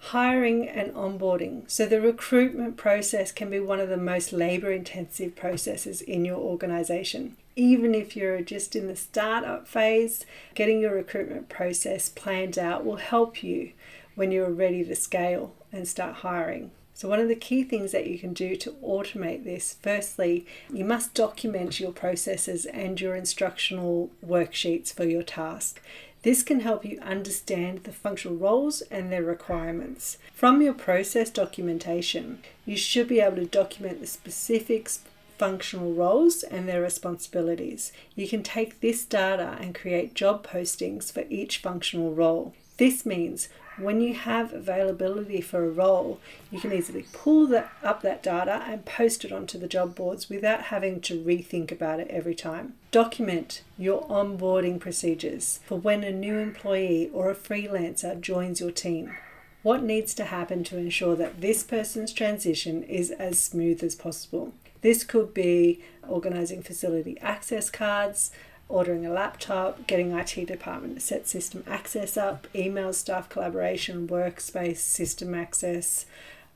Hiring 0.00 0.68
and 0.68 0.92
onboarding. 0.92 1.70
So, 1.70 1.86
the 1.86 2.00
recruitment 2.00 2.76
process 2.76 3.30
can 3.30 3.48
be 3.48 3.60
one 3.60 3.78
of 3.78 3.88
the 3.88 3.96
most 3.96 4.32
labor 4.32 4.72
intensive 4.72 5.36
processes 5.36 6.00
in 6.00 6.24
your 6.24 6.38
organization. 6.38 7.36
Even 7.54 7.94
if 7.94 8.16
you're 8.16 8.40
just 8.40 8.74
in 8.74 8.88
the 8.88 8.96
startup 8.96 9.68
phase, 9.68 10.26
getting 10.56 10.80
your 10.80 10.94
recruitment 10.94 11.48
process 11.48 12.08
planned 12.08 12.58
out 12.58 12.84
will 12.84 12.96
help 12.96 13.44
you 13.44 13.70
when 14.16 14.32
you're 14.32 14.50
ready 14.50 14.82
to 14.84 14.96
scale 14.96 15.54
and 15.70 15.86
start 15.86 16.16
hiring. 16.16 16.72
So, 16.94 17.08
one 17.08 17.20
of 17.20 17.28
the 17.28 17.34
key 17.34 17.64
things 17.64 17.92
that 17.92 18.06
you 18.06 18.18
can 18.18 18.32
do 18.32 18.54
to 18.56 18.70
automate 18.84 19.44
this, 19.44 19.76
firstly, 19.82 20.46
you 20.72 20.84
must 20.84 21.14
document 21.14 21.80
your 21.80 21.92
processes 21.92 22.66
and 22.66 23.00
your 23.00 23.16
instructional 23.16 24.10
worksheets 24.24 24.92
for 24.92 25.04
your 25.04 25.22
task. 25.22 25.80
This 26.22 26.44
can 26.44 26.60
help 26.60 26.84
you 26.84 27.00
understand 27.00 27.82
the 27.82 27.92
functional 27.92 28.36
roles 28.36 28.80
and 28.82 29.10
their 29.10 29.24
requirements. 29.24 30.18
From 30.32 30.62
your 30.62 30.74
process 30.74 31.30
documentation, 31.30 32.40
you 32.64 32.76
should 32.76 33.08
be 33.08 33.20
able 33.20 33.36
to 33.36 33.46
document 33.46 34.00
the 34.00 34.06
specifics 34.06 35.00
functional 35.36 35.92
roles 35.92 36.44
and 36.44 36.68
their 36.68 36.80
responsibilities. 36.80 37.92
You 38.14 38.28
can 38.28 38.44
take 38.44 38.80
this 38.80 39.04
data 39.04 39.56
and 39.60 39.74
create 39.74 40.14
job 40.14 40.46
postings 40.46 41.10
for 41.10 41.24
each 41.28 41.58
functional 41.58 42.14
role. 42.14 42.54
This 42.76 43.04
means 43.04 43.48
when 43.78 44.00
you 44.00 44.14
have 44.14 44.52
availability 44.52 45.40
for 45.40 45.64
a 45.64 45.70
role, 45.70 46.20
you 46.50 46.60
can 46.60 46.72
easily 46.72 47.06
pull 47.12 47.46
that, 47.48 47.70
up 47.82 48.02
that 48.02 48.22
data 48.22 48.62
and 48.66 48.84
post 48.84 49.24
it 49.24 49.32
onto 49.32 49.58
the 49.58 49.66
job 49.66 49.94
boards 49.94 50.28
without 50.28 50.64
having 50.64 51.00
to 51.02 51.22
rethink 51.22 51.72
about 51.72 52.00
it 52.00 52.08
every 52.08 52.34
time. 52.34 52.74
Document 52.90 53.62
your 53.78 54.02
onboarding 54.08 54.78
procedures 54.78 55.60
for 55.64 55.78
when 55.78 56.04
a 56.04 56.12
new 56.12 56.38
employee 56.38 57.10
or 57.12 57.30
a 57.30 57.34
freelancer 57.34 58.20
joins 58.20 58.60
your 58.60 58.70
team. 58.70 59.14
What 59.62 59.82
needs 59.82 60.12
to 60.14 60.24
happen 60.24 60.64
to 60.64 60.76
ensure 60.76 61.14
that 61.16 61.40
this 61.40 61.62
person's 61.62 62.12
transition 62.12 62.82
is 62.82 63.10
as 63.12 63.38
smooth 63.38 63.82
as 63.84 63.94
possible? 63.94 64.52
This 64.80 65.04
could 65.04 65.32
be 65.32 65.80
organizing 66.08 66.62
facility 66.62 67.16
access 67.20 67.70
cards, 67.70 68.32
ordering 68.72 69.04
a 69.04 69.10
laptop, 69.10 69.86
getting 69.86 70.12
IT 70.12 70.46
department 70.46 70.94
to 70.94 71.00
set 71.00 71.28
system 71.28 71.62
access 71.66 72.16
up, 72.16 72.48
email 72.54 72.92
staff 72.92 73.28
collaboration, 73.28 74.08
workspace, 74.08 74.78
system 74.78 75.34
access. 75.34 76.06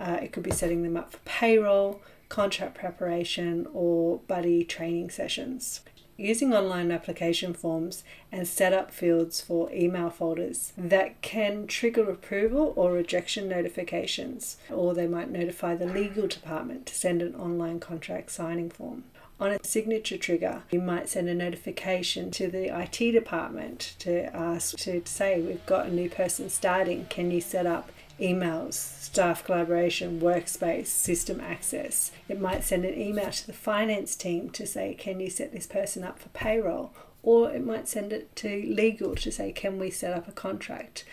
Uh, 0.00 0.18
it 0.22 0.32
could 0.32 0.42
be 0.42 0.50
setting 0.50 0.82
them 0.82 0.96
up 0.96 1.12
for 1.12 1.18
payroll, 1.26 2.00
contract 2.30 2.74
preparation, 2.74 3.66
or 3.72 4.18
buddy 4.26 4.64
training 4.64 5.10
sessions. 5.10 5.80
Using 6.18 6.54
online 6.54 6.90
application 6.90 7.52
forms 7.52 8.02
and 8.32 8.48
set 8.48 8.72
up 8.72 8.90
fields 8.90 9.42
for 9.42 9.70
email 9.70 10.08
folders 10.08 10.72
that 10.76 11.20
can 11.20 11.66
trigger 11.66 12.10
approval 12.10 12.72
or 12.74 12.92
rejection 12.92 13.48
notifications, 13.48 14.56
or 14.70 14.94
they 14.94 15.06
might 15.06 15.30
notify 15.30 15.74
the 15.74 15.86
legal 15.86 16.26
department 16.26 16.86
to 16.86 16.94
send 16.94 17.20
an 17.20 17.34
online 17.34 17.80
contract 17.80 18.30
signing 18.30 18.70
form. 18.70 19.04
On 19.38 19.52
a 19.52 19.58
signature 19.62 20.16
trigger, 20.16 20.62
you 20.70 20.80
might 20.80 21.10
send 21.10 21.28
a 21.28 21.34
notification 21.34 22.30
to 22.30 22.48
the 22.48 22.74
IT 22.74 23.12
department 23.12 23.94
to 23.98 24.34
ask 24.34 24.78
to 24.78 25.02
say, 25.04 25.38
We've 25.42 25.66
got 25.66 25.86
a 25.86 25.92
new 25.92 26.08
person 26.08 26.48
starting. 26.48 27.04
Can 27.10 27.30
you 27.30 27.42
set 27.42 27.66
up 27.66 27.90
emails, 28.20 28.74
staff 28.74 29.44
collaboration, 29.44 30.20
workspace, 30.20 30.86
system 30.86 31.40
access? 31.40 32.10
It 32.28 32.40
might 32.40 32.64
send 32.64 32.84
an 32.84 33.00
email 33.00 33.30
to 33.30 33.46
the 33.46 33.52
finance 33.52 34.16
team 34.16 34.50
to 34.50 34.66
say, 34.66 34.94
Can 34.94 35.20
you 35.20 35.30
set 35.30 35.52
this 35.52 35.66
person 35.66 36.04
up 36.04 36.18
for 36.18 36.28
payroll? 36.30 36.92
Or 37.22 37.50
it 37.50 37.64
might 37.64 37.88
send 37.88 38.12
it 38.12 38.34
to 38.36 38.62
legal 38.68 39.14
to 39.16 39.32
say, 39.32 39.52
Can 39.52 39.78
we 39.78 39.90
set 39.90 40.12
up 40.12 40.28
a 40.28 40.32
contract? 40.32 41.04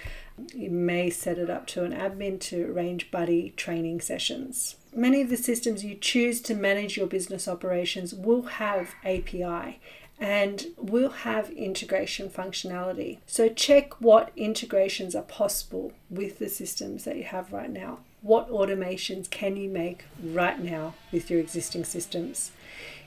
You 0.54 0.70
may 0.70 1.10
set 1.10 1.38
it 1.38 1.50
up 1.50 1.68
to 1.68 1.84
an 1.84 1.92
admin 1.92 2.40
to 2.42 2.66
arrange 2.72 3.12
buddy 3.12 3.52
training 3.52 4.02
sessions. 4.02 4.76
Many 4.96 5.22
of 5.22 5.30
the 5.30 5.38
systems 5.38 5.84
you 5.84 5.96
choose 5.96 6.40
to 6.42 6.56
manage 6.56 6.98
your 6.98 7.08
business 7.08 7.48
operations 7.48 8.14
will 8.14 8.44
have 8.44 8.94
API 9.04 9.80
and 10.20 10.68
we'll 10.78 11.10
have 11.10 11.50
integration 11.52 12.30
functionality. 12.30 13.20
So 13.26 13.50
check 13.50 14.00
what 14.00 14.32
integrations 14.36 15.16
are 15.16 15.24
possible 15.24 15.94
with 16.10 16.40
the 16.40 16.50
systems 16.50 17.04
that 17.04 17.18
you 17.18 17.24
have 17.24 17.52
right 17.52 17.72
now. 17.72 18.00
What 18.22 18.50
automations 18.50 19.30
can 19.30 19.58
you 19.58 19.70
make 19.70 20.06
right 20.24 20.62
now 20.62 20.94
with 21.12 21.30
your 21.30 21.40
existing 21.40 21.84
systems? 21.84 22.52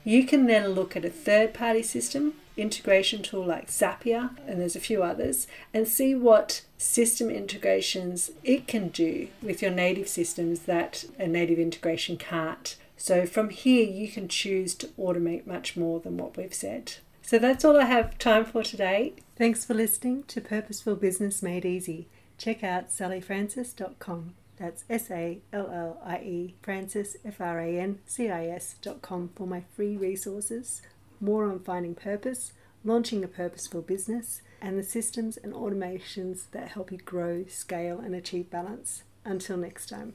You 0.05 0.27
can 0.27 0.47
then 0.47 0.69
look 0.69 0.95
at 0.95 1.05
a 1.05 1.11
third 1.11 1.55
party 1.55 1.83
system 1.83 2.35
integration 2.57 3.23
tool 3.23 3.45
like 3.45 3.69
Zapier, 3.69 4.31
and 4.47 4.61
there's 4.61 4.77
a 4.77 4.81
few 4.81 5.03
others, 5.03 5.47
and 5.75 5.87
see 5.87 6.15
what 6.15 6.63
system 6.79 7.31
integrations 7.31 8.31
it 8.45 8.67
can 8.67 8.89
do 8.89 9.29
with 9.43 9.61
your 9.61 9.71
native 9.71 10.09
systems 10.09 10.61
that 10.61 11.05
a 11.19 11.27
native 11.27 11.59
integration 11.59 12.17
can't. 12.17 12.77
So 12.97 13.27
from 13.27 13.51
here, 13.51 13.87
you 13.87 14.09
can 14.09 14.29
choose 14.29 14.75
to 14.77 14.89
automate 14.99 15.47
much 15.47 15.77
more 15.77 16.01
than 16.01 16.17
what 16.17 16.37
we've 16.37 16.55
said. 16.55 16.95
So 17.23 17.39
that's 17.39 17.65
all 17.65 17.79
I 17.79 17.85
have 17.85 18.19
time 18.19 18.45
for 18.45 18.63
today. 18.63 19.15
Thanks 19.37 19.65
for 19.65 19.75
listening 19.75 20.25
to 20.29 20.41
Purposeful 20.41 20.97
Business 20.97 21.43
Made 21.43 21.65
Easy. 21.65 22.07
Check 22.39 22.63
out 22.63 22.91
salliefrancis.com. 22.91 24.35
That's 24.57 24.85
S 24.89 25.11
A 25.11 25.41
L 25.53 25.71
L 25.71 26.01
I 26.05 26.17
E 26.19 26.55
Francis 26.63 27.17
F 27.25 27.41
R 27.41 27.61
A 27.61 27.79
N 27.79 27.99
C 28.07 28.31
I 28.31 28.47
S 28.47 28.77
dot 28.81 29.03
com 29.03 29.31
for 29.37 29.47
my 29.47 29.63
free 29.75 29.97
resources 29.97 30.81
more 31.21 31.45
on 31.45 31.61
finding 31.61 31.95
purpose, 31.95 32.53
launching 32.85 33.25
a 33.25 33.29
purposeful 33.29 33.83
business, 33.83 34.43
and 34.61 34.79
the 34.79 34.83
systems 34.83 35.37
and 35.37 35.53
automations 35.53 36.51
that 36.53 36.69
help 36.69 36.93
you 36.93 36.99
grow, 36.99 37.45
scale, 37.49 37.99
and 37.99 38.15
achieve 38.15 38.51
balance. 38.51 39.03
Until 39.25 39.57
next 39.57 39.89
time. 39.89 40.15